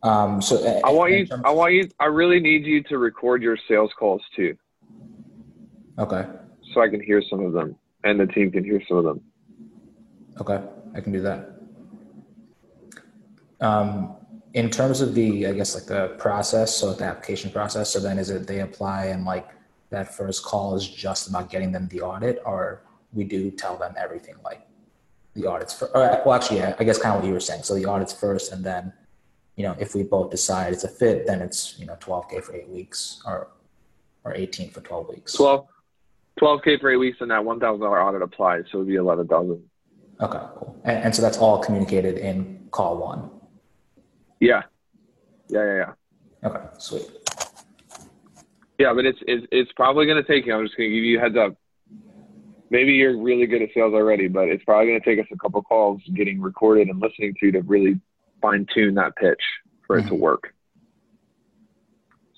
Um, 0.03 0.43
so 0.43 0.57
uh, 0.57 0.81
I 0.85 0.91
want 0.91 1.13
you. 1.13 1.25
terms- 1.25 1.43
I 1.45 1.51
want 1.53 1.73
you. 1.73 1.89
I 2.01 2.07
really 2.07 2.41
need 2.41 2.67
you 2.67 2.83
to 2.85 2.99
record 2.99 3.43
your 3.45 3.57
sales 3.69 3.93
calls 3.97 4.21
too, 4.35 4.57
Okay. 6.01 6.27
so 6.75 6.81
I 6.81 6.89
can 6.89 7.01
hear 7.01 7.23
some 7.31 7.45
of 7.45 7.53
them 7.53 7.77
and 8.03 8.19
the 8.19 8.27
team 8.27 8.51
can 8.51 8.65
hear 8.65 8.83
some 8.89 8.97
of 8.97 9.05
them. 9.05 9.21
Okay, 10.41 10.61
I 10.97 11.01
can 11.01 11.13
do 11.13 11.21
that. 11.21 11.51
Um, 13.61 14.17
in 14.55 14.69
terms 14.71 15.01
of 15.01 15.15
the, 15.15 15.47
I 15.47 15.53
guess 15.53 15.75
like 15.77 15.87
the 15.87 16.17
process, 16.19 16.75
so 16.75 16.93
the 16.93 17.05
application 17.05 17.51
process, 17.53 17.91
so 17.93 18.01
then 18.01 18.19
is 18.19 18.31
it 18.31 18.47
they 18.49 18.61
apply 18.61 19.07
and 19.07 19.25
like 19.25 19.49
that 19.91 20.13
first 20.15 20.45
call 20.45 20.75
is 20.75 20.89
just 20.89 21.29
about 21.29 21.51
getting 21.51 21.71
them 21.71 21.87
the 21.93 22.01
audit 22.01 22.41
or 22.45 22.83
we 23.13 23.23
do 23.25 23.51
tell 23.53 23.77
them 23.77 23.95
everything 23.97 24.35
like 24.45 24.63
the 25.35 25.47
audits 25.47 25.73
for, 25.73 25.87
or, 25.97 26.23
well 26.25 26.35
actually 26.35 26.59
yeah, 26.59 26.75
I 26.79 26.85
guess 26.85 26.99
kind 26.99 27.15
of 27.15 27.21
what 27.21 27.27
you 27.29 27.33
were 27.33 27.41
saying. 27.41 27.63
So 27.63 27.75
the 27.75 27.85
audits 27.85 28.13
first 28.13 28.53
and 28.53 28.65
then, 28.65 28.93
you 29.57 29.65
know, 29.65 29.77
if 29.79 29.95
we 29.95 30.03
both 30.03 30.31
decide 30.31 30.73
it's 30.73 30.85
a 30.85 30.89
fit, 30.89 31.27
then 31.27 31.43
it's, 31.43 31.79
you 31.79 31.87
know, 31.87 31.97
12K 31.97 32.43
for 32.43 32.55
eight 32.55 32.69
weeks 32.69 33.23
or, 33.27 33.49
or 34.25 34.35
18 34.35 34.71
for 34.71 34.81
12 34.81 35.09
weeks. 35.09 35.35
12, 35.35 35.67
12k 36.39 36.81
for 36.81 36.91
eight 36.91 36.97
weeks, 36.97 37.19
and 37.21 37.31
that 37.31 37.45
one 37.45 37.61
thousand 37.61 37.81
dollar 37.81 38.03
audit 38.03 38.23
applies, 38.23 38.65
so 38.71 38.79
it'd 38.79 38.89
be 38.89 38.95
eleven 38.95 39.27
thousand. 39.27 39.63
Okay, 40.21 40.39
cool. 40.57 40.81
And, 40.85 41.05
and 41.05 41.15
so 41.15 41.23
that's 41.23 41.39
all 41.39 41.59
communicated 41.59 42.19
in 42.19 42.69
call 42.71 42.99
one. 42.99 43.31
Yeah, 44.41 44.63
yeah, 45.49 45.65
yeah, 45.65 45.77
yeah. 46.43 46.49
Okay, 46.49 46.65
sweet. 46.79 47.07
Yeah, 48.79 48.95
but 48.95 49.05
it's 49.05 49.19
it's, 49.27 49.47
it's 49.51 49.73
probably 49.73 50.07
going 50.07 50.23
to 50.23 50.29
take 50.29 50.47
you. 50.47 50.55
I'm 50.55 50.65
just 50.65 50.77
going 50.77 50.91
to 50.91 50.95
give 50.95 51.05
you 51.05 51.19
a 51.19 51.21
heads 51.21 51.37
up. 51.37 51.57
Maybe 52.71 52.93
you're 52.93 53.21
really 53.21 53.47
good 53.47 53.63
at 53.63 53.71
sales 53.75 53.95
already, 53.95 54.29
but 54.29 54.49
it's 54.49 54.65
probably 54.65 54.89
going 54.89 55.01
to 55.01 55.05
take 55.05 55.19
us 55.19 55.31
a 55.33 55.39
couple 55.39 55.63
calls 55.63 56.01
getting 56.15 56.41
recorded 56.41 56.89
and 56.89 57.01
listening 57.01 57.35
to 57.41 57.53
to 57.53 57.61
really 57.63 58.01
fine 58.41 58.67
tune 58.75 58.95
that 58.95 59.17
pitch 59.17 59.41
for 59.87 59.99
it 59.99 60.07
to 60.07 60.15
work. 60.15 60.55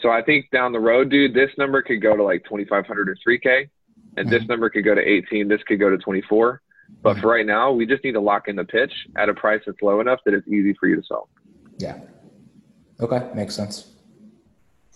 So 0.00 0.10
I 0.10 0.22
think 0.22 0.50
down 0.50 0.72
the 0.72 0.80
road, 0.80 1.10
dude, 1.10 1.34
this 1.34 1.50
number 1.58 1.82
could 1.82 2.00
go 2.00 2.16
to 2.16 2.22
like 2.22 2.42
2,500 2.44 3.08
or 3.08 3.16
3K, 3.16 3.68
and 4.16 4.28
this 4.28 4.42
mm-hmm. 4.42 4.52
number 4.52 4.70
could 4.70 4.84
go 4.84 4.94
to 4.94 5.00
18. 5.00 5.48
This 5.48 5.62
could 5.66 5.78
go 5.78 5.90
to 5.90 5.98
24. 5.98 6.62
But 7.02 7.12
mm-hmm. 7.12 7.20
for 7.20 7.28
right 7.28 7.46
now, 7.46 7.70
we 7.72 7.86
just 7.86 8.02
need 8.02 8.12
to 8.12 8.20
lock 8.20 8.48
in 8.48 8.56
the 8.56 8.64
pitch 8.64 8.92
at 9.16 9.28
a 9.28 9.34
price 9.34 9.60
that's 9.66 9.80
low 9.82 10.00
enough 10.00 10.20
that 10.24 10.34
it's 10.34 10.48
easy 10.48 10.74
for 10.80 10.88
you 10.88 10.96
to 10.96 11.02
sell. 11.06 11.28
Yeah. 11.78 11.98
Okay, 13.00 13.30
makes 13.34 13.54
sense. 13.54 13.90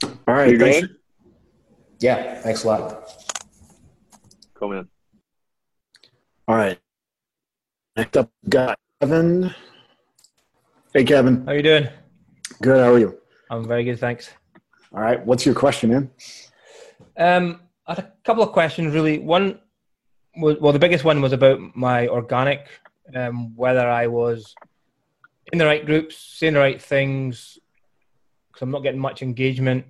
All 0.02 0.34
right. 0.34 0.50
You 0.50 0.58
Thanks. 0.58 0.80
good? 0.88 0.96
Yeah, 2.00 2.40
thanks 2.40 2.64
a 2.64 2.66
lot. 2.66 3.08
Cool, 4.54 4.70
man. 4.70 4.88
All 6.46 6.56
right. 6.56 6.78
Next 7.96 8.18
up, 8.18 8.30
got 8.50 8.78
Kevin. 9.00 9.54
Hey, 10.92 11.02
Kevin. 11.02 11.46
How 11.46 11.52
you 11.52 11.62
doing? 11.62 11.88
Good. 12.60 12.84
How 12.84 12.92
are 12.92 12.98
you? 12.98 13.18
I'm 13.50 13.66
very 13.66 13.82
good, 13.82 13.98
thanks. 13.98 14.28
All 14.92 15.00
right. 15.00 15.24
What's 15.24 15.46
your 15.46 15.54
question, 15.54 15.90
man? 15.90 16.10
Um, 17.16 17.60
I 17.86 17.94
had 17.94 18.04
a 18.04 18.12
couple 18.24 18.42
of 18.42 18.52
questions, 18.52 18.92
really. 18.92 19.20
One 19.20 19.58
was 20.36 20.58
well, 20.60 20.74
the 20.74 20.78
biggest 20.78 21.02
one 21.02 21.22
was 21.22 21.32
about 21.32 21.60
my 21.74 22.08
organic, 22.08 22.68
um, 23.14 23.56
whether 23.56 23.88
I 23.88 24.06
was 24.08 24.54
in 25.50 25.58
the 25.58 25.64
right 25.64 25.86
groups, 25.86 26.16
saying 26.16 26.52
the 26.52 26.60
right 26.60 26.80
things, 26.80 27.58
because 28.48 28.60
I'm 28.60 28.70
not 28.70 28.82
getting 28.82 29.00
much 29.00 29.22
engagement 29.22 29.86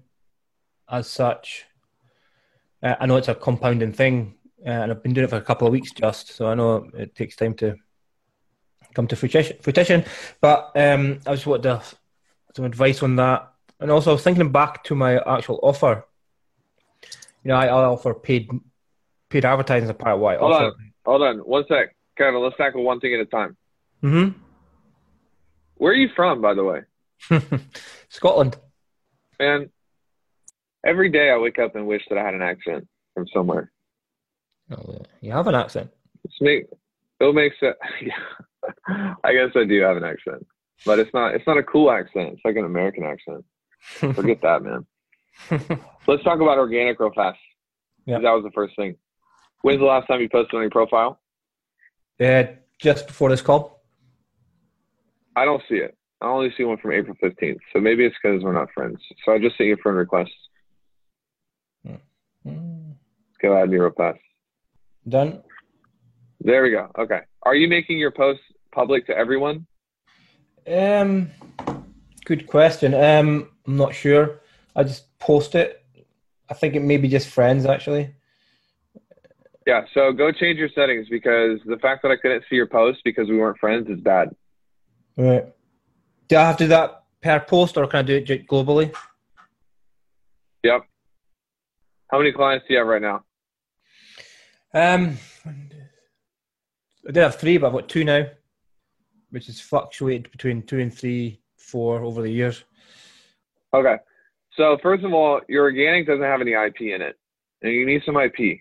as 0.89 1.09
such. 1.09 1.65
Uh, 2.81 2.95
I 3.01 3.07
know 3.07 3.17
it's 3.17 3.29
a 3.29 3.35
compounding 3.35 3.93
thing, 3.93 4.35
uh, 4.67 4.71
and 4.71 4.91
I've 4.91 5.03
been 5.03 5.13
doing 5.13 5.25
it 5.25 5.31
for 5.31 5.37
a 5.37 5.43
couple 5.43 5.67
of 5.67 5.73
weeks 5.73 5.93
just, 5.93 6.35
so 6.35 6.47
I 6.47 6.55
know 6.55 6.89
it 6.95 7.15
takes 7.15 7.37
time 7.37 7.55
to 7.55 7.77
come 8.95 9.07
to 9.09 9.17
fruition. 9.17 10.05
But 10.41 10.73
um, 10.75 11.21
I 11.27 11.35
just 11.35 11.47
wanted 11.47 11.81
some 12.55 12.65
advice 12.65 13.03
on 13.03 13.17
that. 13.17 13.53
And 13.81 13.91
also, 13.91 14.11
I 14.11 14.13
was 14.15 14.23
thinking 14.23 14.51
back 14.53 14.85
to 14.85 14.95
my 14.95 15.19
actual 15.19 15.61
offer. 15.63 16.07
You 17.43 17.49
know, 17.49 17.57
I, 17.57 17.67
I 17.67 17.85
offer 17.85 18.15
paid 18.15 18.51
paid 19.29 19.45
advertising 19.45 19.85
as 19.85 19.91
a 19.91 19.95
part 19.95 20.15
of 20.15 20.21
what 20.21 20.37
I 20.37 20.39
Hold 20.39 20.53
offer. 20.53 20.65
on. 20.65 20.93
Hold 21.05 21.23
on. 21.23 21.39
One 21.39 21.65
sec. 21.69 21.95
Kevin, 22.17 22.41
let's 22.41 22.57
tackle 22.57 22.85
one 22.85 23.01
thing 23.01 23.13
at 23.15 23.21
a 23.21 23.27
time. 23.27 23.57
Mm-hmm. 24.03 24.39
Where 25.77 25.93
are 25.93 25.97
you 25.97 26.09
from, 26.15 26.41
by 26.41 26.55
the 26.55 26.63
way? 26.63 26.83
Scotland. 28.09 28.57
Man, 29.41 29.71
every 30.87 31.11
day 31.11 31.31
I 31.31 31.39
wake 31.39 31.59
up 31.59 31.75
and 31.75 31.87
wish 31.87 32.03
that 32.09 32.19
I 32.19 32.25
had 32.25 32.35
an 32.35 32.43
accent 32.43 32.87
from 33.15 33.27
somewhere. 33.35 33.73
Oh, 34.71 35.03
you 35.21 35.33
have 35.33 35.47
an 35.47 35.55
accent. 35.55 35.91
It's 36.25 36.41
make, 36.41 36.67
it'll 37.21 37.33
make 37.33 37.53
sense. 37.61 37.77
Yeah. 38.03 39.15
I 39.23 39.35
guess 39.35 39.51
I 39.55 39.65
do 39.65 39.79
have 39.83 39.99
an 39.99 40.05
accent, 40.05 40.47
but 40.87 40.99
it's 40.99 41.13
not. 41.13 41.35
It's 41.35 41.47
not 41.47 41.59
a 41.59 41.63
cool 41.63 41.91
accent. 41.91 42.31
It's 42.33 42.41
like 42.47 42.57
an 42.57 42.65
American 42.65 43.05
accent. 43.05 43.45
Forget 44.17 44.41
that, 44.41 44.63
man. 44.63 44.87
Let's 46.07 46.23
talk 46.23 46.41
about 46.41 46.57
organic 46.57 46.99
real 46.99 47.13
fast. 47.15 47.39
Yeah. 48.07 48.21
That 48.21 48.31
was 48.31 48.43
the 48.43 48.51
first 48.53 48.75
thing. 48.77 48.97
When's 49.61 49.81
the 49.81 49.85
last 49.85 50.07
time 50.07 50.23
you 50.23 50.31
posted 50.31 50.55
on 50.55 50.63
your 50.63 50.71
profile? 50.71 51.21
Uh, 52.19 52.45
just 52.79 53.07
before 53.07 53.29
this 53.29 53.43
call. 53.43 53.83
I 55.37 55.45
don't 55.45 55.63
see 55.69 55.77
it. 55.77 55.95
I 56.21 56.27
only 56.27 56.53
see 56.57 56.65
one 56.65 56.79
from 56.79 56.93
April 56.93 57.17
15th. 57.23 57.59
So 57.73 57.81
maybe 57.81 58.05
it's 58.07 58.17
because 58.23 58.43
we're 58.43 58.53
not 58.53 58.69
friends. 58.73 58.99
So 59.25 59.33
I 59.33 59.39
just 59.39 59.59
sent 59.59 59.69
you 59.69 59.75
a 59.75 59.77
friend 59.79 59.99
request. 59.99 60.31
Mm, 62.47 62.95
Go 63.43 63.57
add 63.57 63.69
me 63.71 63.77
real 63.77 63.91
fast. 63.97 64.21
Done. 65.09 65.43
There 66.41 66.63
we 66.63 66.71
go. 66.71 66.91
Okay. 66.99 67.21
Are 67.43 67.55
you 67.55 67.69
making 67.69 67.99
your 67.99 68.11
posts 68.11 68.45
public 68.73 69.07
to 69.07 69.17
everyone? 69.17 69.67
Um, 70.67 71.31
good 72.25 72.47
question. 72.47 72.95
Um, 72.95 73.51
I'm 73.67 73.77
not 73.77 73.95
sure. 73.95 74.41
I 74.75 74.83
just 74.83 75.19
post 75.19 75.55
it. 75.55 75.85
I 76.49 76.55
think 76.55 76.75
it 76.75 76.83
may 76.83 76.97
be 76.97 77.09
just 77.09 77.29
friends 77.29 77.67
actually. 77.67 78.15
Yeah. 79.67 79.85
So 79.95 80.13
go 80.13 80.31
change 80.33 80.59
your 80.59 80.69
settings 80.75 81.09
because 81.09 81.61
the 81.65 81.79
fact 81.81 82.03
that 82.03 82.11
I 82.11 82.17
couldn't 82.17 82.45
see 82.51 82.57
your 82.57 82.67
post 82.67 83.01
because 83.05 83.29
we 83.29 83.39
weren't 83.39 83.59
friends 83.59 83.89
is 83.89 84.01
bad. 84.01 84.35
Right. 85.17 85.47
Do 86.29 86.37
I 86.37 86.43
have 86.43 86.57
to 86.59 86.65
do 86.65 86.69
that 86.69 87.05
per 87.23 87.41
post 87.41 87.77
or 87.77 87.87
can 87.87 88.01
I 88.01 88.03
do 88.03 88.17
it 88.17 88.47
globally? 88.47 88.95
Yep. 90.63 90.83
How 92.11 92.19
many 92.19 92.33
clients 92.33 92.67
do 92.67 92.75
you 92.75 92.79
have 92.79 92.87
right 92.87 93.03
now? 93.03 93.25
Um, 94.75 95.17
I 95.47 97.13
did 97.13 97.23
have 97.23 97.37
three, 97.37 97.59
but 97.59 97.69
I've 97.69 97.73
got 97.73 97.89
two 97.89 98.05
now, 98.05 98.27
which 99.31 99.47
has 99.47 99.61
fluctuated 99.61 100.31
between 100.33 100.63
two 100.63 100.81
and 100.81 100.93
three, 100.93 101.41
four 101.57 102.03
over 102.03 102.23
the 102.23 102.31
years. 102.31 102.65
Okay. 103.73 103.97
So 104.57 104.79
first 104.83 105.05
of 105.05 105.13
all, 105.13 105.41
your 105.49 105.65
organic 105.65 106.07
doesn't 106.07 106.23
have 106.23 106.41
any 106.41 106.53
IP 106.53 106.81
in 106.83 107.03
it, 107.03 107.17
and 107.63 107.73
you 107.73 107.87
need 107.87 108.03
some 108.05 108.17
IP 108.17 108.59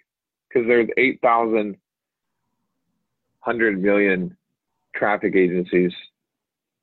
because 0.50 0.68
there's 0.68 0.90
8,000, 0.98 1.78
100 3.46 3.82
million 3.82 4.38
traffic 4.96 5.36
agencies 5.36 5.92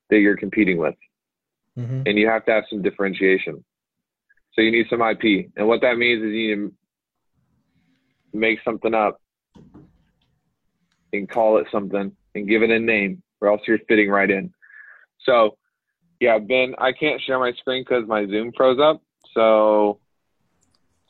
that 0.09 0.19
you're 0.19 0.37
competing 0.37 0.77
with, 0.77 0.95
Mm-hmm. 1.79 2.01
and 2.05 2.17
you 2.17 2.27
have 2.27 2.43
to 2.45 2.51
have 2.51 2.65
some 2.69 2.81
differentiation. 2.81 3.63
So 4.53 4.61
you 4.61 4.71
need 4.71 4.87
some 4.89 5.01
IP, 5.01 5.49
and 5.55 5.65
what 5.69 5.79
that 5.81 5.97
means 5.97 6.21
is 6.21 6.33
you 6.33 6.55
need 6.55 6.69
to 6.69 6.73
make 8.33 8.59
something 8.63 8.93
up 8.93 9.21
and 11.13 11.29
call 11.29 11.57
it 11.57 11.67
something 11.71 12.15
and 12.35 12.47
give 12.47 12.63
it 12.63 12.69
a 12.69 12.79
name, 12.79 13.21
or 13.41 13.49
else 13.49 13.61
you're 13.67 13.79
fitting 13.87 14.09
right 14.09 14.29
in. 14.29 14.53
So 15.25 15.57
yeah, 16.19 16.37
Ben, 16.37 16.75
I 16.77 16.91
can't 16.93 17.21
share 17.21 17.39
my 17.39 17.51
screen 17.53 17.83
because 17.83 18.07
my 18.07 18.25
Zoom 18.27 18.51
froze 18.55 18.79
up. 18.79 19.01
So 19.33 19.99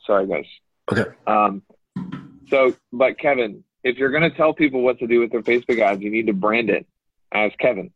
sorry, 0.06 0.26
guys. 0.26 0.46
Okay. 0.90 1.10
Um, 1.26 1.62
so, 2.48 2.74
but 2.92 3.18
Kevin, 3.18 3.62
if 3.84 3.96
you're 3.96 4.10
going 4.10 4.28
to 4.28 4.36
tell 4.36 4.54
people 4.54 4.82
what 4.82 4.98
to 4.98 5.06
do 5.06 5.20
with 5.20 5.30
their 5.30 5.42
Facebook 5.42 5.78
ads, 5.80 6.02
you 6.02 6.10
need 6.10 6.26
to 6.26 6.32
brand 6.32 6.70
it 6.70 6.86
as 7.32 7.52
Kevin. 7.58 7.92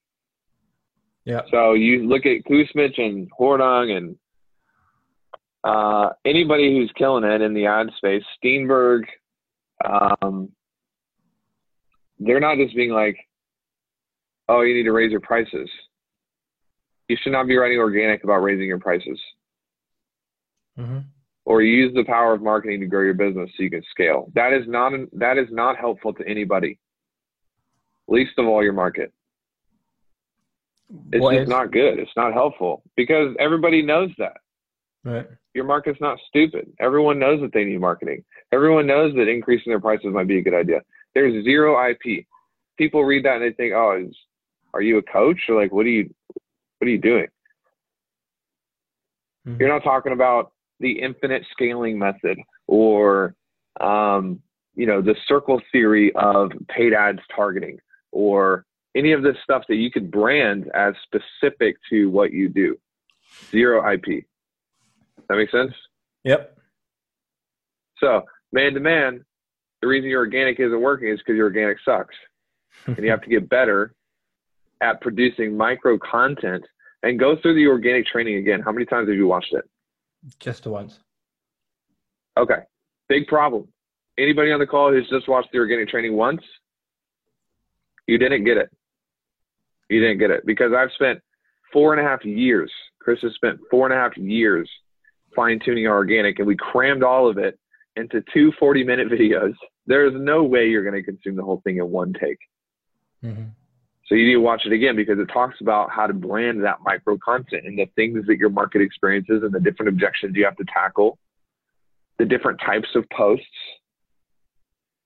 Yeah. 1.25 1.43
So 1.51 1.73
you 1.73 2.07
look 2.07 2.27
at 2.27 2.45
Kusmich 2.45 3.01
and 3.01 3.29
Hordung 3.33 3.97
and 3.97 4.17
uh, 5.67 6.11
anybody 6.25 6.77
who's 6.77 6.93
killing 6.97 7.25
it 7.25 7.43
in 7.43 7.53
the 7.55 7.67
ad 7.67 7.89
space, 7.97 8.23
Steenberg, 8.43 9.03
um, 9.85 10.51
they're 12.19 12.41
not 12.41 12.57
just 12.57 12.75
being 12.77 12.93
like, 12.93 13.17
oh, 14.49 14.61
you 14.63 14.75
need 14.75 14.85
to 14.85 14.93
raise 14.93 15.11
your 15.11 15.21
prices. 15.21 15.69
You 17.09 17.17
should 17.21 17.33
not 17.33 17.47
be 17.47 17.57
writing 17.57 17.79
organic 17.79 18.23
about 18.25 18.39
raising 18.43 18.67
your 18.67 18.79
prices 18.79 19.19
Mm-hmm. 20.79 20.99
or 21.47 21.63
use 21.63 21.95
the 21.95 22.05
power 22.05 22.35
of 22.35 22.43
marketing 22.43 22.81
to 22.81 22.87
grow 22.87 23.01
your 23.01 23.15
business 23.15 23.49
so 23.57 23.63
you 23.63 23.71
can 23.71 23.83
scale. 23.91 24.31
That 24.35 24.53
is 24.53 24.69
not 24.69 24.93
that 25.15 25.39
is 25.39 25.49
not 25.51 25.79
helpful 25.79 26.13
to 26.13 26.29
anybody. 26.29 26.79
Least 28.09 28.33
of 28.37 28.45
all 28.47 28.63
your 28.63 28.75
market. 28.75 29.11
It's 31.13 31.23
What 31.23 31.33
just 31.33 31.45
is? 31.45 31.49
not 31.49 31.73
good. 31.73 31.99
It's 31.99 32.15
not 32.15 32.35
helpful 32.35 32.83
because 32.95 33.35
everybody 33.41 33.81
knows 33.81 34.11
that. 34.19 34.37
Right. 35.07 35.27
Your 35.55 35.65
market's 35.65 36.01
not 36.01 36.19
stupid. 36.27 36.71
Everyone 36.81 37.21
knows 37.21 37.41
that 37.41 37.53
they 37.53 37.65
need 37.65 37.81
marketing. 37.81 38.25
Everyone 38.53 38.89
knows 38.89 39.15
that 39.15 39.29
increasing 39.29 39.71
their 39.71 39.81
prices 39.81 40.13
might 40.13 40.27
be 40.27 40.39
a 40.39 40.43
good 40.43 40.53
idea. 40.53 40.81
There's 41.15 41.45
zero 41.45 41.79
IP. 41.91 42.27
People 42.77 43.05
read 43.05 43.25
that 43.25 43.37
and 43.37 43.45
they 43.45 43.53
think, 43.53 43.73
"Oh, 43.73 44.05
is, 44.05 44.15
are 44.75 44.83
you 44.83 44.99
a 44.99 45.03
coach 45.03 45.39
or 45.49 45.55
like 45.55 45.73
what 45.73 45.87
are 45.87 45.91
you 45.91 46.13
what 46.35 46.89
are 46.89 46.91
you 46.91 46.99
doing?" 46.99 47.29
Mhm. 49.47 49.61
You're 49.61 49.69
not 49.69 49.85
talking 49.85 50.13
about 50.13 50.53
the 50.81 51.01
infinite 51.01 51.47
scaling 51.53 51.99
method 51.99 52.39
or 52.67 53.37
um, 53.81 54.43
you 54.75 54.87
know 54.87 55.01
the 55.01 55.15
circle 55.29 55.63
theory 55.71 56.13
of 56.17 56.51
paid 56.69 56.93
ads 56.93 57.21
targeting 57.35 57.79
or 58.11 58.67
any 58.97 59.13
of 59.13 59.23
this 59.23 59.37
stuff 59.45 59.63
that 59.69 59.77
you 59.77 59.91
could 59.91 60.11
brand 60.11 60.69
as 60.75 60.95
specific 61.05 61.77
to 61.91 62.11
what 62.11 62.33
you 62.33 62.49
do. 62.49 62.77
Zero 63.53 63.89
IP. 63.89 64.27
That 65.29 65.37
makes 65.37 65.53
sense? 65.53 65.73
Yep. 66.25 66.59
So 67.99 68.23
man 68.53 68.75
to 68.75 68.81
man, 68.81 69.25
the 69.81 69.89
reason 69.89 70.11
your 70.11 70.21
organic 70.21 70.61
isn't 70.61 70.81
working 70.81 71.09
is 71.09 71.19
because 71.19 71.37
your 71.37 71.47
organic 71.47 71.79
sucks. 71.85 72.15
and 72.87 72.99
you 72.99 73.11
have 73.11 73.23
to 73.23 73.29
get 73.29 73.49
better 73.49 73.95
at 74.81 75.01
producing 75.01 75.57
micro 75.57 75.99
content 75.99 76.65
and 77.03 77.19
go 77.19 77.37
through 77.41 77.55
the 77.55 77.67
organic 77.67 78.07
training 78.07 78.37
again. 78.37 78.61
How 78.61 78.73
many 78.73 78.85
times 78.85 79.09
have 79.09 79.17
you 79.17 79.27
watched 79.27 79.53
it? 79.53 79.65
Just 80.41 80.65
the 80.65 80.71
once. 80.71 81.01
Okay. 82.37 82.61
Big 83.09 83.27
problem. 83.27 83.69
Anybody 84.19 84.51
on 84.53 84.59
the 84.59 84.67
call 84.67 84.91
who's 84.91 85.09
just 85.09 85.29
watched 85.29 85.53
the 85.53 85.59
organic 85.59 85.89
training 85.89 86.17
once, 86.17 86.43
you 88.07 88.19
didn't 88.19 88.45
get 88.45 88.57
it. 88.57 88.71
You 89.89 90.01
didn't 90.01 90.19
get 90.19 90.31
it 90.31 90.45
because 90.45 90.73
I've 90.77 90.91
spent 90.95 91.21
four 91.73 91.95
and 91.95 92.05
a 92.05 92.09
half 92.09 92.25
years. 92.25 92.73
Chris 93.01 93.21
has 93.23 93.33
spent 93.35 93.61
four 93.71 93.87
and 93.87 93.95
a 93.95 93.97
half 93.97 94.17
years 94.17 94.69
fine 95.37 95.61
tuning 95.65 95.87
our 95.87 95.95
organic, 95.95 96.39
and 96.39 96.49
we 96.49 96.57
crammed 96.57 97.05
all 97.05 97.29
of 97.29 97.39
it 97.39 97.59
into 97.95 98.23
two 98.33 98.53
40 98.59 98.85
minute 98.85 99.09
videos 99.09 99.55
There's 99.87 100.13
no 100.17 100.43
way 100.43 100.69
you're 100.69 100.83
going 100.83 100.95
to 100.95 101.03
consume 101.03 101.37
the 101.37 101.45
whole 101.45 101.61
thing 101.63 101.77
in 101.77 101.89
one 101.91 102.13
take. 102.13 102.39
Mm-hmm. 103.25 103.45
So 104.07 104.15
you 104.15 104.27
need 104.27 104.35
to 104.35 104.41
watch 104.41 104.63
it 104.65 104.73
again 104.73 104.95
because 104.95 105.19
it 105.19 105.27
talks 105.33 105.61
about 105.61 105.91
how 105.91 106.07
to 106.07 106.15
brand 106.15 106.63
that 106.63 106.79
micro 106.85 107.19
content 107.19 107.67
and 107.67 107.77
the 107.77 107.87
things 107.97 108.25
that 108.27 108.39
your 108.39 108.51
market 108.51 108.81
experiences 108.81 109.43
and 109.43 109.53
the 109.53 109.59
different 109.59 109.89
objections 109.89 110.37
you 110.37 110.45
have 110.45 110.57
to 110.57 110.65
tackle, 110.73 111.19
the 112.19 112.25
different 112.25 112.61
types 112.65 112.89
of 112.95 113.05
posts. 113.11 113.45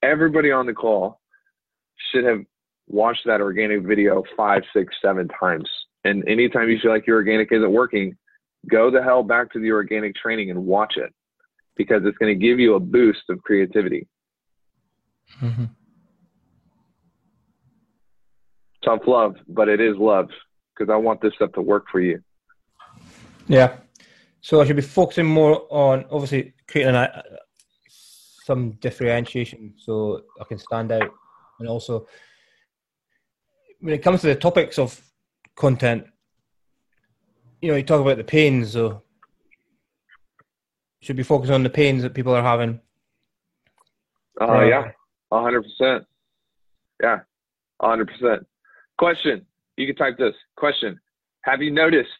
Everybody 0.02 0.50
on 0.50 0.66
the 0.66 0.74
call 0.74 1.20
should 2.12 2.24
have 2.24 2.40
watched 2.88 3.22
that 3.24 3.40
organic 3.40 3.84
video 3.84 4.22
five, 4.36 4.62
six, 4.74 4.94
seven 5.02 5.28
times. 5.28 5.68
And 6.04 6.26
anytime 6.28 6.68
you 6.68 6.78
feel 6.82 6.90
like 6.90 7.06
your 7.06 7.16
organic 7.16 7.52
isn't 7.52 7.72
working, 7.72 8.16
go 8.68 8.90
the 8.90 9.02
hell 9.02 9.22
back 9.22 9.52
to 9.52 9.60
the 9.60 9.70
organic 9.70 10.14
training 10.16 10.50
and 10.50 10.66
watch 10.66 10.96
it 10.96 11.12
because 11.76 12.02
it's 12.04 12.18
going 12.18 12.38
to 12.38 12.46
give 12.46 12.58
you 12.58 12.74
a 12.74 12.80
boost 12.80 13.22
of 13.28 13.42
creativity. 13.42 14.06
Mm-hmm. 15.40 15.64
Tough 18.84 19.00
love, 19.06 19.36
but 19.48 19.68
it 19.68 19.80
is 19.80 19.96
love 19.96 20.28
because 20.74 20.92
I 20.92 20.96
want 20.96 21.20
this 21.20 21.34
stuff 21.34 21.52
to 21.52 21.62
work 21.62 21.86
for 21.90 22.00
you. 22.00 22.22
Yeah. 23.46 23.76
So 24.40 24.60
I 24.60 24.66
should 24.66 24.76
be 24.76 24.82
focusing 24.82 25.26
more 25.26 25.66
on 25.70 26.04
obviously 26.10 26.54
creating 26.68 26.94
a, 26.94 27.22
some 28.44 28.72
differentiation 28.72 29.74
so 29.76 30.22
I 30.40 30.44
can 30.44 30.58
stand 30.58 30.92
out, 30.92 31.10
and 31.58 31.68
also 31.68 32.06
when 33.80 33.94
it 33.94 34.02
comes 34.02 34.22
to 34.22 34.28
the 34.28 34.34
topics 34.34 34.78
of 34.78 35.00
content, 35.56 36.04
you 37.60 37.70
know, 37.70 37.76
you 37.76 37.82
talk 37.82 38.00
about 38.00 38.16
the 38.16 38.24
pains, 38.24 38.72
so 38.72 39.02
should 41.00 41.16
be 41.16 41.22
focusing 41.22 41.54
on 41.54 41.62
the 41.62 41.70
pains 41.70 42.02
that 42.02 42.14
people 42.14 42.34
are 42.34 42.42
having. 42.42 42.80
Oh 44.40 44.58
uh, 44.58 44.64
yeah, 44.64 44.90
hundred 45.32 45.62
percent. 45.62 46.04
Yeah, 47.02 47.20
hundred 47.80 48.08
percent. 48.08 48.46
Question. 48.98 49.46
You 49.76 49.86
can 49.86 49.96
type 49.96 50.18
this 50.18 50.34
question. 50.56 51.00
Have 51.42 51.62
you 51.62 51.70
noticed 51.70 52.10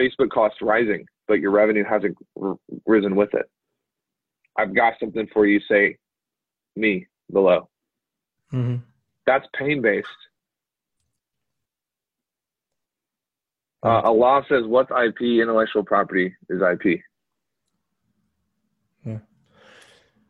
Facebook 0.00 0.30
costs 0.30 0.58
rising, 0.62 1.04
but 1.28 1.40
your 1.40 1.50
revenue 1.50 1.84
hasn't 1.84 2.16
r- 2.40 2.56
risen 2.86 3.14
with 3.14 3.34
it? 3.34 3.46
I've 4.58 4.74
got 4.74 4.94
something 5.00 5.28
for 5.32 5.46
you. 5.46 5.60
Say 5.70 5.96
me 6.76 7.06
below. 7.30 7.68
Mm-hmm. 8.52 8.76
That's 9.26 9.46
pain 9.58 9.82
based. 9.82 10.08
Uh, 13.84 14.00
Allah 14.00 14.44
says, 14.48 14.64
"What's 14.66 14.90
IP? 14.90 15.40
Intellectual 15.40 15.82
property 15.82 16.34
is 16.48 16.60
IP." 16.62 17.00
Yeah. 19.04 19.18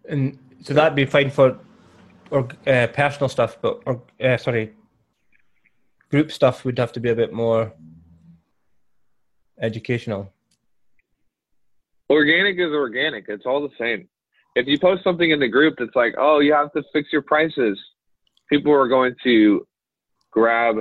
And 0.08 0.38
so 0.62 0.72
that'd 0.74 0.96
be 0.96 1.04
fine 1.04 1.30
for 1.30 1.58
or 2.30 2.48
uh, 2.66 2.86
personal 2.88 3.28
stuff, 3.28 3.58
but 3.60 3.82
or 3.84 4.02
uh, 4.22 4.38
sorry, 4.38 4.72
group 6.10 6.32
stuff 6.32 6.64
would 6.64 6.78
have 6.78 6.92
to 6.92 7.00
be 7.00 7.10
a 7.10 7.14
bit 7.14 7.32
more 7.32 7.72
educational. 9.60 10.32
Organic 12.08 12.56
is 12.58 12.72
organic. 12.72 13.26
It's 13.28 13.44
all 13.46 13.62
the 13.62 13.74
same. 13.78 14.08
If 14.54 14.66
you 14.66 14.78
post 14.78 15.04
something 15.04 15.30
in 15.30 15.40
the 15.40 15.48
group 15.48 15.76
that's 15.78 15.94
like, 15.94 16.14
oh, 16.18 16.40
you 16.40 16.52
have 16.52 16.72
to 16.72 16.82
fix 16.92 17.08
your 17.12 17.22
prices, 17.22 17.78
people 18.50 18.72
are 18.72 18.88
going 18.88 19.14
to 19.24 19.66
grab 20.30 20.76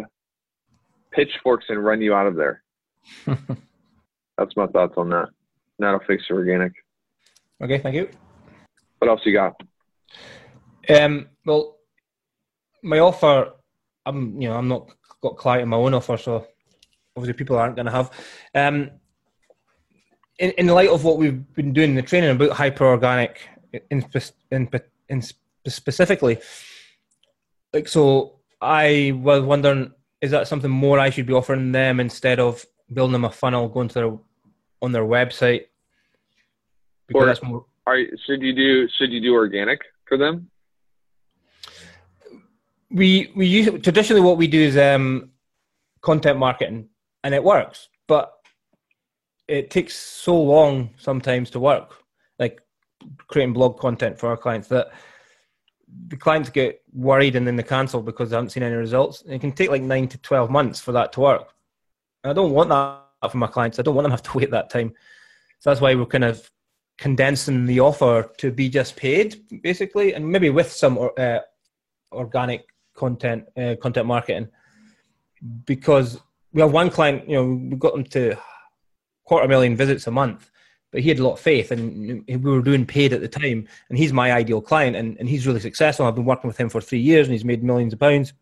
pitchforks 1.11 1.65
and 1.69 1.83
run 1.83 2.01
you 2.01 2.13
out 2.13 2.27
of 2.27 2.35
there. 2.35 2.60
that's 3.25 4.55
my 4.55 4.67
thoughts 4.67 4.93
on 4.97 5.09
that. 5.09 5.29
That'll 5.79 5.99
fix 6.05 6.23
your 6.29 6.39
organic. 6.39 6.73
Okay, 7.61 7.79
thank 7.79 7.95
you. 7.95 8.09
What 8.99 9.09
else 9.09 9.21
you 9.25 9.33
got? 9.33 9.59
Um, 10.89 11.27
well, 11.45 11.77
my 12.83 12.99
offer, 12.99 13.53
I'm 14.05 14.39
you 14.41 14.49
know 14.49 14.57
I'm 14.57 14.67
not 14.67 14.91
got 15.21 15.37
client 15.37 15.63
in 15.63 15.69
my 15.69 15.77
own 15.77 15.93
offer, 15.93 16.17
so 16.17 16.47
obviously 17.15 17.37
people 17.37 17.57
aren't 17.57 17.75
going 17.75 17.85
to 17.85 17.91
have. 17.91 18.11
Um, 18.55 18.91
in, 20.39 20.51
in 20.51 20.67
light 20.67 20.89
of 20.89 21.03
what 21.03 21.17
we've 21.17 21.53
been 21.53 21.73
doing 21.73 21.91
in 21.91 21.95
the 21.95 22.01
training 22.01 22.31
about 22.31 22.51
hyper 22.51 22.85
organic, 22.85 23.47
in, 23.91 24.03
in, 24.51 24.69
in 25.09 25.21
specifically, 25.67 26.39
like 27.73 27.87
so, 27.87 28.39
I 28.59 29.13
was 29.15 29.43
wondering, 29.43 29.91
is 30.19 30.31
that 30.31 30.47
something 30.47 30.71
more 30.71 30.99
I 30.99 31.09
should 31.09 31.27
be 31.27 31.33
offering 31.33 31.71
them 31.71 31.99
instead 31.99 32.39
of 32.39 32.65
building 32.93 33.13
them 33.13 33.25
a 33.25 33.31
funnel, 33.31 33.67
going 33.67 33.87
to 33.89 33.93
their 33.93 34.17
on 34.81 34.91
their 34.91 35.03
website? 35.03 35.65
Because 37.07 37.23
or 37.23 37.25
that's 37.25 37.43
more. 37.43 37.65
Are 37.87 37.97
should 38.25 38.41
you 38.41 38.53
do 38.53 38.87
should 38.97 39.11
you 39.11 39.21
do 39.21 39.33
organic 39.33 39.81
for 40.07 40.17
them? 40.17 40.51
we 42.91 43.31
we 43.35 43.47
use 43.47 43.69
traditionally 43.81 44.21
what 44.21 44.37
we 44.37 44.47
do 44.47 44.61
is 44.61 44.77
um, 44.77 45.31
content 46.01 46.37
marketing, 46.37 46.89
and 47.23 47.33
it 47.33 47.43
works, 47.43 47.89
but 48.07 48.33
it 49.47 49.69
takes 49.69 49.95
so 49.95 50.39
long 50.39 50.91
sometimes 50.97 51.49
to 51.51 51.59
work, 51.59 51.95
like 52.37 52.61
creating 53.27 53.53
blog 53.53 53.79
content 53.79 54.19
for 54.19 54.29
our 54.29 54.37
clients 54.37 54.67
that 54.67 54.91
the 56.07 56.15
clients 56.15 56.49
get 56.49 56.81
worried 56.93 57.35
and 57.35 57.45
then 57.45 57.57
they 57.57 57.63
cancel 57.63 58.01
because 58.01 58.29
they 58.29 58.35
haven't 58.35 58.49
seen 58.49 58.63
any 58.63 58.75
results. 58.75 59.23
It 59.27 59.41
can 59.41 59.51
take 59.51 59.69
like 59.69 59.81
nine 59.81 60.07
to 60.09 60.17
twelve 60.19 60.49
months 60.49 60.79
for 60.79 60.91
that 60.91 61.13
to 61.13 61.21
work. 61.21 61.53
I 62.23 62.33
don't 62.33 62.51
want 62.51 62.69
that 62.69 63.31
for 63.31 63.37
my 63.37 63.47
clients. 63.47 63.79
I 63.79 63.81
don't 63.81 63.95
want 63.95 64.05
them 64.05 64.11
to 64.11 64.15
have 64.15 64.23
to 64.23 64.37
wait 64.37 64.51
that 64.51 64.69
time. 64.69 64.93
So 65.59 65.69
that's 65.69 65.81
why 65.81 65.95
we're 65.95 66.05
kind 66.05 66.23
of 66.23 66.49
condensing 66.97 67.65
the 67.65 67.79
offer 67.79 68.31
to 68.37 68.51
be 68.51 68.69
just 68.69 68.95
paid, 68.95 69.61
basically, 69.63 70.13
and 70.13 70.27
maybe 70.27 70.49
with 70.49 70.71
some 70.71 71.09
uh, 71.17 71.39
organic 72.11 72.65
content 72.95 73.45
uh, 73.57 73.75
content 73.81 74.05
marketing 74.05 74.47
because 75.65 76.19
we 76.53 76.61
have 76.61 76.71
one 76.71 76.89
client 76.89 77.27
you 77.27 77.35
know 77.35 77.45
we 77.45 77.75
got 77.77 77.93
them 77.93 78.03
to 78.03 78.35
quarter 79.23 79.47
million 79.47 79.75
visits 79.75 80.07
a 80.07 80.11
month 80.11 80.51
but 80.91 81.01
he 81.01 81.09
had 81.09 81.19
a 81.19 81.23
lot 81.23 81.33
of 81.33 81.39
faith 81.39 81.71
and 81.71 82.23
we 82.27 82.37
were 82.37 82.61
doing 82.61 82.85
paid 82.85 83.13
at 83.13 83.21
the 83.21 83.27
time 83.27 83.67
and 83.89 83.97
he's 83.97 84.11
my 84.11 84.33
ideal 84.33 84.61
client 84.61 84.95
and, 84.95 85.17
and 85.19 85.29
he's 85.29 85.47
really 85.47 85.59
successful 85.59 86.05
i've 86.05 86.15
been 86.15 86.25
working 86.25 86.47
with 86.47 86.59
him 86.59 86.69
for 86.69 86.81
three 86.81 86.99
years 86.99 87.27
and 87.27 87.33
he's 87.33 87.45
made 87.45 87.63
millions 87.63 87.93
of 87.93 87.99
pounds 87.99 88.33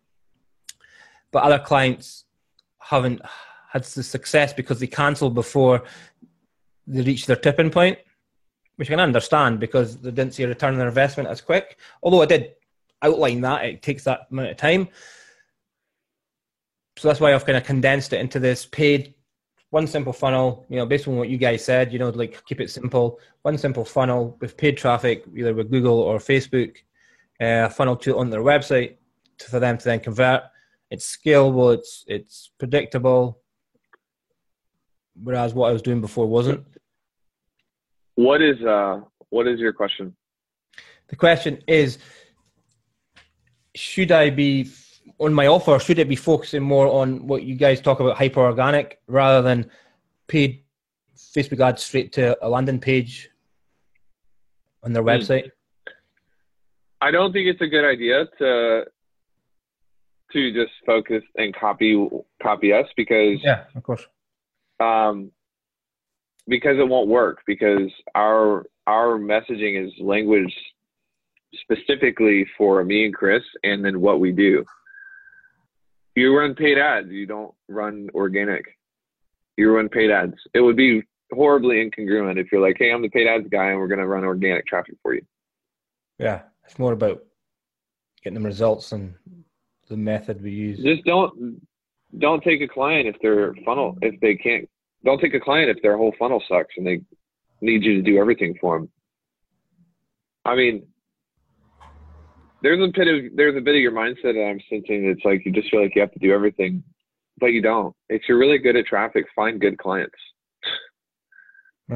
but 1.32 1.44
other 1.44 1.60
clients 1.60 2.26
haven't 2.80 3.22
had 3.71 3.84
the 3.84 4.03
success 4.03 4.53
because 4.53 4.79
they 4.79 4.88
cancelled 4.88 5.36
before 5.36 5.84
they 6.88 7.01
reached 7.01 7.27
their 7.27 7.36
tipping 7.36 7.69
point 7.69 7.97
which 8.75 8.89
i 8.89 8.93
can 8.93 8.99
understand 8.99 9.60
because 9.60 9.97
they 9.97 10.12
didn't 10.12 10.34
see 10.34 10.43
a 10.43 10.47
return 10.47 10.73
on 10.73 10.79
their 10.79 10.88
investment 10.88 11.29
as 11.29 11.41
quick 11.41 11.77
although 12.01 12.21
i 12.21 12.25
did 12.25 12.53
outline 13.01 13.41
that. 13.41 13.65
It 13.65 13.82
takes 13.82 14.03
that 14.03 14.27
amount 14.32 14.49
of 14.49 14.58
time. 14.58 14.89
So 16.97 17.08
that's 17.08 17.19
why 17.19 17.34
I've 17.34 17.45
kind 17.45 17.58
of 17.58 17.63
condensed 17.63 18.13
it 18.13 18.19
into 18.19 18.39
this 18.39 18.65
paid 18.65 19.13
one 19.71 19.86
simple 19.86 20.13
funnel, 20.13 20.65
you 20.67 20.77
know, 20.77 20.86
based 20.86 21.08
on 21.08 21.15
what 21.15 21.29
you 21.29 21.38
guys 21.38 21.63
said, 21.63 21.93
you 21.93 21.99
know, 21.99 22.10
like 22.10 22.43
keep 22.45 22.60
it 22.60 22.71
simple, 22.71 23.19
one 23.43 23.58
simple 23.58 23.86
funnel 23.86 24.36
with 24.41 24.58
paid 24.58 24.77
traffic, 24.77 25.23
either 25.36 25.53
with 25.53 25.69
Google 25.69 25.99
or 25.99 26.17
Facebook, 26.17 26.75
uh, 27.39 27.69
funnel 27.69 27.95
to 27.97 28.17
on 28.17 28.32
their 28.32 28.41
website 28.41 28.95
for 29.47 29.60
them 29.60 29.77
to 29.77 29.86
then 29.86 29.99
convert. 29.99 30.41
It's 30.89 31.15
scalable, 31.15 31.75
it's 31.75 32.03
it's 32.08 32.49
predictable, 32.58 33.38
whereas 35.23 35.53
what 35.53 35.69
I 35.69 35.73
was 35.73 35.82
doing 35.82 36.01
before 36.01 36.25
wasn't. 36.27 36.65
What 38.15 38.41
is 38.41 38.62
uh 38.63 39.01
what 39.29 39.47
is 39.47 39.60
your 39.60 39.73
question? 39.73 40.15
The 41.08 41.15
question 41.15 41.63
is 41.67 41.97
should 43.75 44.12
I 44.12 44.29
be 44.29 44.69
on 45.19 45.34
my 45.34 45.47
offer? 45.47 45.79
Should 45.79 45.99
it 45.99 46.10
be 46.10 46.15
focusing 46.15 46.63
more 46.63 46.88
on 46.88 47.27
what 47.27 47.43
you 47.43 47.55
guys 47.55 47.82
talk 47.82 47.99
about 47.99 48.17
hyper 48.17 48.41
organic 48.41 48.99
rather 49.08 49.41
than 49.41 49.69
paid 50.27 50.63
Facebook 51.15 51.60
ads 51.60 51.84
straight 51.84 52.12
to 52.13 52.38
a 52.45 52.49
landing 52.49 52.79
page 52.79 53.29
on 54.84 54.93
their 54.93 55.03
hmm. 55.03 55.10
website? 55.10 55.51
I 57.01 57.12
don't 57.12 57.32
think 57.32 57.47
it's 57.47 57.62
a 57.62 57.67
good 57.67 57.86
idea 57.86 58.25
to 58.39 58.86
to 60.32 60.53
just 60.53 60.71
focus 60.86 61.23
and 61.36 61.55
copy 61.55 62.08
copy 62.41 62.73
us 62.73 62.86
because 62.95 63.39
yeah, 63.43 63.63
of 63.75 63.84
course. 63.84 64.08
Um, 64.80 65.32
because 66.48 66.78
it 66.80 66.88
won't 66.88 67.08
work 67.08 67.42
because 67.46 67.92
our 68.15 68.65
our 68.88 69.20
messaging 69.20 69.86
is 69.86 69.94
language 70.00 70.54
specifically 71.62 72.46
for 72.58 72.84
me 72.84 73.06
and 73.06 73.13
Chris, 73.13 73.44
and 73.63 73.86
then 73.86 74.02
what 74.02 74.20
we 74.20 74.32
do. 74.32 74.65
You 76.15 76.36
run 76.36 76.56
paid 76.56 76.78
ads. 76.78 77.10
You 77.10 77.26
don't 77.26 77.54
run 77.68 78.10
organic. 78.13 78.65
You 79.58 79.72
run 79.72 79.89
paid 79.89 80.12
ads. 80.12 80.36
It 80.54 80.62
would 80.62 80.76
be 80.76 81.04
horribly 81.32 81.78
incongruent 81.78 82.39
if 82.39 82.52
you're 82.52 82.62
like, 82.62 82.78
"Hey, 82.80 82.92
I'm 82.92 83.02
the 83.02 83.10
paid 83.10 83.28
ads 83.28 83.48
guy, 83.48 83.70
and 83.70 83.80
we're 83.80 83.88
going 83.88 84.00
to 84.00 84.08
run 84.08 84.24
organic 84.24 84.65
traffic 84.65 84.96
for 85.04 85.13
you." 85.13 85.22
Yeah, 86.18 86.42
it's 86.65 86.80
more 86.80 86.94
about 86.94 87.24
getting 88.24 88.36
them 88.36 88.46
results 88.46 88.92
and 88.92 89.13
the 89.88 89.98
method 89.98 90.42
we 90.42 90.52
use. 90.52 90.84
Just 90.84 91.06
don't 91.06 91.62
don't 92.17 92.43
take 92.43 92.62
a 92.62 92.67
client 92.67 93.08
if 93.08 93.15
their 93.22 93.52
mm-hmm. 93.52 93.63
funnel 93.63 93.98
if 94.02 94.19
they 94.22 94.36
can't. 94.36 94.69
Don't 95.06 95.22
take 95.22 95.34
a 95.34 95.39
client 95.39 95.69
if 95.69 95.82
their 95.82 95.98
whole 95.98 96.13
funnel 96.19 96.43
sucks 96.48 96.76
and 96.78 96.86
they 96.86 97.02
need 97.62 97.84
you 97.84 97.95
to 97.95 98.02
do 98.02 98.17
everything 98.17 98.56
for 98.60 98.80
them. 98.80 98.89
I 100.45 100.56
mean, 100.56 100.88
there's 102.62 102.82
a 102.82 102.91
bit 102.93 103.08
of 103.08 103.32
there's 103.36 103.56
a 103.56 103.62
bit 103.62 103.76
of 103.76 103.82
your 103.82 103.91
mindset 103.91 104.34
that 104.34 104.45
I'm 104.50 104.60
sensing. 104.69 105.06
It's 105.06 105.24
like 105.24 105.45
you 105.45 105.52
just 105.52 105.69
feel 105.69 105.82
like 105.82 105.95
you 105.95 106.02
have 106.02 106.12
to 106.12 106.19
do 106.19 106.34
everything, 106.34 106.84
but 107.39 107.48
you 107.48 107.62
don't. 107.62 107.95
If 108.10 108.24
you're 108.28 108.38
really 108.38 108.58
good 108.58 108.76
at 108.76 108.86
traffic, 108.86 109.26
find 109.36 109.62
good 109.62 109.78
clients. 109.78 110.17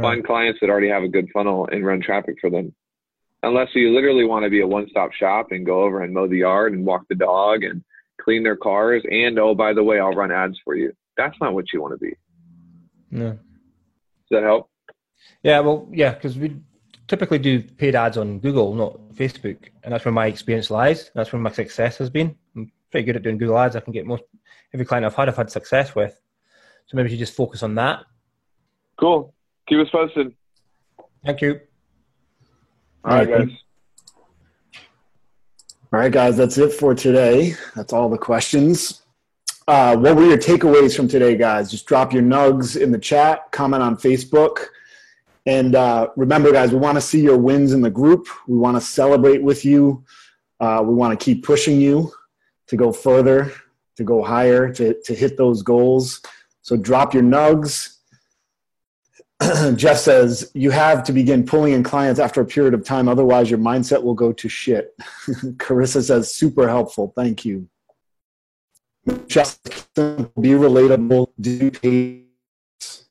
Find 0.02 0.26
clients 0.26 0.60
that 0.60 0.72
already 0.72 0.90
have 0.90 1.04
a 1.04 1.08
good 1.08 1.30
funnel 1.32 1.70
and 1.72 1.86
run 1.86 2.02
traffic 2.02 2.36
for 2.42 2.50
them. 2.50 2.74
Unless 3.44 3.70
you 3.76 3.94
literally 3.94 4.26
want 4.26 4.44
to 4.44 4.50
be 4.50 4.62
a 4.62 4.68
one-stop 4.68 5.12
shop 5.14 5.52
and 5.52 5.66
go 5.66 5.84
over 5.84 6.02
and 6.02 6.14
mow 6.14 6.28
the 6.28 6.38
yard 6.38 6.74
and 6.74 6.84
walk 6.84 7.04
the 7.10 7.16
dog 7.16 7.64
and 7.64 7.84
clean 8.24 8.44
their 8.44 8.56
cars 8.56 9.04
and 9.10 9.38
oh 9.40 9.54
by 9.54 9.74
the 9.74 9.84
way 9.84 10.00
I'll 10.00 10.14
run 10.14 10.32
ads 10.32 10.58
for 10.64 10.76
you. 10.76 10.94
That's 11.18 11.36
not 11.42 11.54
what 11.54 11.74
you 11.74 11.82
want 11.82 11.94
to 11.94 11.98
be. 11.98 12.14
No. 13.12 13.32
Does 13.32 13.40
that 14.32 14.44
help? 14.44 14.70
Yeah, 15.44 15.60
well, 15.60 15.88
yeah, 15.92 16.14
because 16.14 16.38
we 16.38 16.56
typically 17.08 17.38
do 17.38 17.62
paid 17.62 17.96
ads 17.96 18.18
on 18.18 18.40
Google, 18.40 18.74
not 18.74 19.00
Facebook, 19.14 19.58
and 19.84 19.94
that's 19.94 20.06
where 20.06 20.12
my 20.12 20.28
experience 20.28 20.72
lies. 20.72 21.12
That's 21.14 21.32
where 21.32 21.42
my 21.42 21.52
success 21.52 21.98
has 21.98 22.10
been. 22.10 22.36
I'm 22.56 22.72
pretty 22.92 23.06
good 23.06 23.16
at 23.16 23.24
doing 23.24 23.38
Google 23.38 23.60
ads. 23.60 23.76
I 23.76 23.82
can 23.82 23.94
get 23.94 24.06
most 24.06 24.24
every 24.74 24.86
client 24.86 25.06
I've 25.06 25.16
had, 25.16 25.30
I've 25.30 25.38
had 25.38 25.52
success 25.52 25.96
with. 25.96 26.20
So 26.88 26.98
maybe 26.98 27.12
you 27.12 27.18
just 27.18 27.36
focus 27.36 27.64
on 27.64 27.76
that. 27.76 28.04
Cool. 29.00 29.34
Keep 29.68 29.80
us 29.80 29.90
posted. 29.92 30.34
Thank 31.26 31.42
you. 31.42 31.60
All 33.06 33.18
right, 33.18 33.30
guys. 33.30 33.50
All 35.94 36.00
right, 36.00 36.12
guys, 36.12 36.36
that's 36.36 36.58
it 36.58 36.74
for 36.74 36.96
today. 36.96 37.54
That's 37.76 37.94
all 37.94 38.10
the 38.10 38.18
questions. 38.18 39.04
Uh, 39.68 39.96
what 39.96 40.16
were 40.16 40.26
your 40.26 40.40
takeaways 40.40 40.96
from 40.96 41.08
today, 41.08 41.38
guys? 41.38 41.70
Just 41.70 41.86
drop 41.86 42.12
your 42.12 42.24
nugs 42.24 42.82
in 42.82 42.90
the 42.90 42.98
chat, 42.98 43.52
comment 43.52 43.84
on 43.84 43.96
Facebook. 43.98 44.66
And 45.46 45.76
uh, 45.76 46.08
remember, 46.16 46.52
guys, 46.52 46.72
we 46.72 46.78
want 46.78 46.96
to 46.96 47.02
see 47.02 47.22
your 47.22 47.38
wins 47.38 47.74
in 47.74 47.82
the 47.82 47.92
group. 47.92 48.28
We 48.48 48.58
want 48.58 48.76
to 48.76 48.82
celebrate 48.82 49.44
with 49.44 49.64
you. 49.64 50.04
Uh, 50.60 50.82
we 50.84 50.96
want 50.96 51.18
to 51.18 51.24
keep 51.24 51.46
pushing 51.46 51.80
you 51.80 52.12
to 52.66 52.76
go 52.76 52.92
further, 52.92 53.54
to 53.98 54.04
go 54.04 54.24
higher, 54.24 54.74
to, 54.74 55.00
to 55.00 55.14
hit 55.14 55.38
those 55.38 55.62
goals. 55.62 56.24
So 56.64 56.76
drop 56.76 57.14
your 57.14 57.22
nugs. 57.22 57.98
Jeff 59.76 59.98
says, 59.98 60.52
you 60.54 60.72
have 60.72 61.04
to 61.04 61.14
begin 61.14 61.46
pulling 61.46 61.74
in 61.74 61.84
clients 61.84 62.20
after 62.20 62.42
a 62.42 62.46
period 62.46 62.74
of 62.74 62.84
time. 62.84 63.08
Otherwise, 63.08 63.50
your 63.50 63.60
mindset 63.60 64.02
will 64.02 64.14
go 64.14 64.32
to 64.34 64.50
shit. 64.50 64.96
Carissa 65.58 66.02
says, 66.04 66.34
super 66.34 66.68
helpful. 66.68 67.14
Thank 67.16 67.46
you. 67.46 67.68
Just 69.28 69.64
be 69.96 70.52
relatable, 70.52 71.30
do 71.40 71.72
pace. 71.72 73.06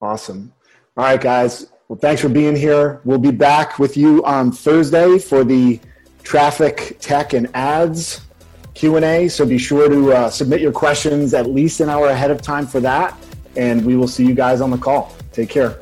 Awesome. 0.00 0.52
All 0.96 1.04
right, 1.04 1.20
guys. 1.20 1.70
Well, 1.88 1.98
thanks 1.98 2.22
for 2.22 2.28
being 2.28 2.56
here. 2.56 3.00
We'll 3.04 3.18
be 3.18 3.30
back 3.30 3.78
with 3.78 3.96
you 3.96 4.24
on 4.24 4.50
Thursday 4.50 5.18
for 5.18 5.44
the 5.44 5.78
traffic, 6.22 6.96
tech, 7.00 7.32
and 7.32 7.48
ads 7.54 8.22
Q&A. 8.74 9.28
So 9.28 9.46
be 9.46 9.58
sure 9.58 9.88
to 9.88 10.12
uh, 10.12 10.30
submit 10.30 10.60
your 10.60 10.72
questions 10.72 11.34
at 11.34 11.46
least 11.46 11.80
an 11.80 11.88
hour 11.88 12.08
ahead 12.08 12.30
of 12.30 12.42
time 12.42 12.66
for 12.66 12.80
that. 12.80 13.16
And 13.56 13.84
we 13.84 13.96
will 13.96 14.08
see 14.08 14.26
you 14.26 14.34
guys 14.34 14.60
on 14.60 14.70
the 14.70 14.78
call. 14.78 15.14
Take 15.32 15.48
care. 15.48 15.80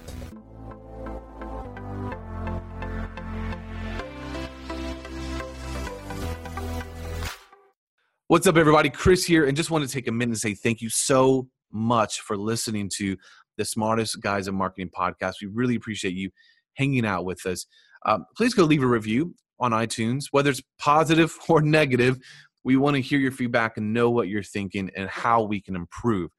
What's 8.28 8.46
up, 8.48 8.56
everybody? 8.56 8.90
Chris 8.90 9.24
here, 9.24 9.46
and 9.46 9.56
just 9.56 9.70
want 9.70 9.86
to 9.86 9.90
take 9.92 10.08
a 10.08 10.12
minute 10.12 10.32
and 10.32 10.40
say 10.40 10.54
thank 10.54 10.80
you 10.80 10.88
so 10.88 11.48
much 11.70 12.20
for 12.20 12.36
listening 12.36 12.90
to 12.96 13.16
the 13.58 13.64
Smartest 13.64 14.20
Guys 14.20 14.48
in 14.48 14.54
Marketing 14.54 14.90
podcast. 14.90 15.34
We 15.40 15.48
really 15.48 15.76
appreciate 15.76 16.14
you 16.14 16.30
hanging 16.74 17.06
out 17.06 17.24
with 17.24 17.44
us. 17.46 17.66
Um, 18.06 18.24
please 18.36 18.54
go 18.54 18.64
leave 18.64 18.82
a 18.82 18.86
review 18.86 19.34
on 19.60 19.70
iTunes, 19.70 20.24
whether 20.30 20.50
it's 20.50 20.62
positive 20.78 21.36
or 21.48 21.62
negative. 21.62 22.18
We 22.64 22.76
want 22.76 22.96
to 22.96 23.02
hear 23.02 23.18
your 23.18 23.30
feedback 23.30 23.76
and 23.76 23.92
know 23.92 24.10
what 24.10 24.28
you're 24.28 24.42
thinking 24.42 24.90
and 24.96 25.08
how 25.08 25.42
we 25.42 25.60
can 25.60 25.76
improve. 25.76 26.30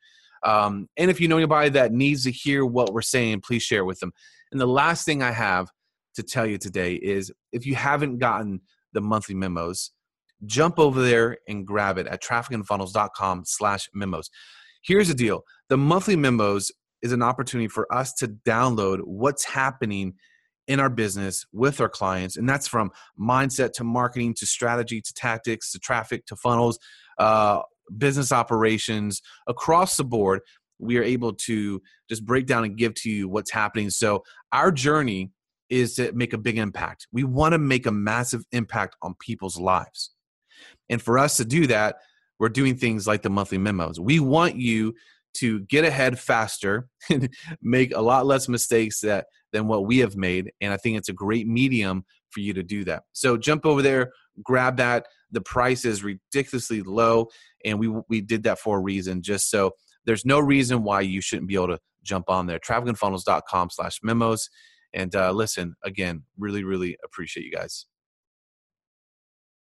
Um, 0.45 0.87
and 0.95 1.09
if 1.09 1.19
you 1.19 1.27
know 1.27 1.37
anybody 1.37 1.69
that 1.69 1.91
needs 1.91 2.23
to 2.23 2.31
hear 2.31 2.65
what 2.65 2.93
we're 2.93 3.01
saying, 3.01 3.41
please 3.41 3.63
share 3.63 3.83
with 3.83 3.99
them. 3.99 4.13
And 4.51 4.61
the 4.61 4.67
last 4.67 5.05
thing 5.05 5.21
I 5.23 5.31
have 5.31 5.69
to 6.15 6.23
tell 6.23 6.45
you 6.45 6.57
today 6.57 6.93
is 6.93 7.31
if 7.51 7.65
you 7.65 7.75
haven't 7.75 8.19
gotten 8.19 8.61
the 8.93 9.01
monthly 9.01 9.35
memos, 9.35 9.91
jump 10.45 10.79
over 10.79 11.01
there 11.01 11.37
and 11.47 11.65
grab 11.65 11.97
it 11.97 12.07
at 12.07 12.23
trafficandfunnels.com 12.23 13.43
slash 13.45 13.89
memos. 13.93 14.29
Here's 14.83 15.07
the 15.07 15.15
deal. 15.15 15.43
The 15.69 15.77
monthly 15.77 16.15
memos 16.15 16.71
is 17.01 17.11
an 17.11 17.23
opportunity 17.23 17.67
for 17.67 17.91
us 17.93 18.13
to 18.13 18.27
download 18.27 18.99
what's 19.03 19.43
happening 19.43 20.13
in 20.67 20.79
our 20.79 20.89
business 20.89 21.45
with 21.53 21.79
our 21.79 21.89
clients. 21.89 22.37
And 22.37 22.47
that's 22.49 22.67
from 22.67 22.91
mindset 23.19 23.73
to 23.73 23.83
marketing 23.83 24.33
to 24.35 24.45
strategy 24.45 25.01
to 25.01 25.13
tactics 25.13 25.71
to 25.71 25.79
traffic 25.79 26.25
to 26.27 26.35
funnels, 26.35 26.79
uh, 27.19 27.61
business 27.97 28.31
operations 28.31 29.21
across 29.47 29.97
the 29.97 30.03
board. 30.03 30.41
We 30.79 30.97
are 30.97 31.03
able 31.03 31.33
to 31.33 31.81
just 32.09 32.25
break 32.25 32.47
down 32.47 32.63
and 32.65 32.77
give 32.77 32.93
to 32.95 33.09
you 33.09 33.29
what's 33.29 33.51
happening. 33.51 33.89
So, 33.89 34.23
our 34.51 34.71
journey 34.71 35.31
is 35.69 35.95
to 35.95 36.11
make 36.11 36.33
a 36.33 36.37
big 36.37 36.57
impact. 36.57 37.07
We 37.11 37.23
want 37.23 37.53
to 37.53 37.57
make 37.57 37.85
a 37.85 37.91
massive 37.91 38.43
impact 38.51 38.95
on 39.01 39.15
people's 39.19 39.57
lives. 39.57 40.11
And 40.89 41.01
for 41.01 41.17
us 41.17 41.37
to 41.37 41.45
do 41.45 41.67
that, 41.67 41.95
we're 42.39 42.49
doing 42.49 42.75
things 42.75 43.07
like 43.07 43.21
the 43.21 43.29
monthly 43.29 43.57
memos. 43.57 43.99
We 43.99 44.19
want 44.19 44.57
you 44.57 44.93
to 45.35 45.61
get 45.61 45.85
ahead 45.85 46.19
faster 46.19 46.87
and 47.09 47.29
make 47.61 47.93
a 47.93 48.01
lot 48.01 48.25
less 48.25 48.47
mistakes 48.49 49.01
that 49.01 49.27
than 49.53 49.67
what 49.67 49.85
we 49.85 49.99
have 49.99 50.15
made 50.15 50.51
and 50.61 50.73
i 50.73 50.77
think 50.77 50.97
it's 50.97 51.09
a 51.09 51.13
great 51.13 51.47
medium 51.47 52.03
for 52.29 52.39
you 52.39 52.53
to 52.53 52.63
do 52.63 52.83
that 52.83 53.03
so 53.13 53.37
jump 53.37 53.65
over 53.65 53.81
there 53.81 54.11
grab 54.43 54.77
that 54.77 55.05
the 55.31 55.41
price 55.41 55.85
is 55.85 56.03
ridiculously 56.03 56.81
low 56.81 57.27
and 57.63 57.79
we 57.79 57.93
we 58.09 58.21
did 58.21 58.43
that 58.43 58.59
for 58.59 58.77
a 58.77 58.81
reason 58.81 59.21
just 59.21 59.49
so 59.49 59.71
there's 60.05 60.25
no 60.25 60.39
reason 60.39 60.83
why 60.83 61.01
you 61.01 61.21
shouldn't 61.21 61.47
be 61.47 61.55
able 61.55 61.67
to 61.69 61.79
jump 62.03 62.29
on 62.29 62.45
there. 62.45 62.59
Trafficandfunnels.com 62.59 63.69
slash 63.71 63.99
memos 64.03 64.49
and 64.93 65.15
uh, 65.15 65.31
listen 65.31 65.75
again 65.83 66.23
really 66.37 66.63
really 66.63 66.97
appreciate 67.03 67.45
you 67.45 67.51
guys 67.51 67.85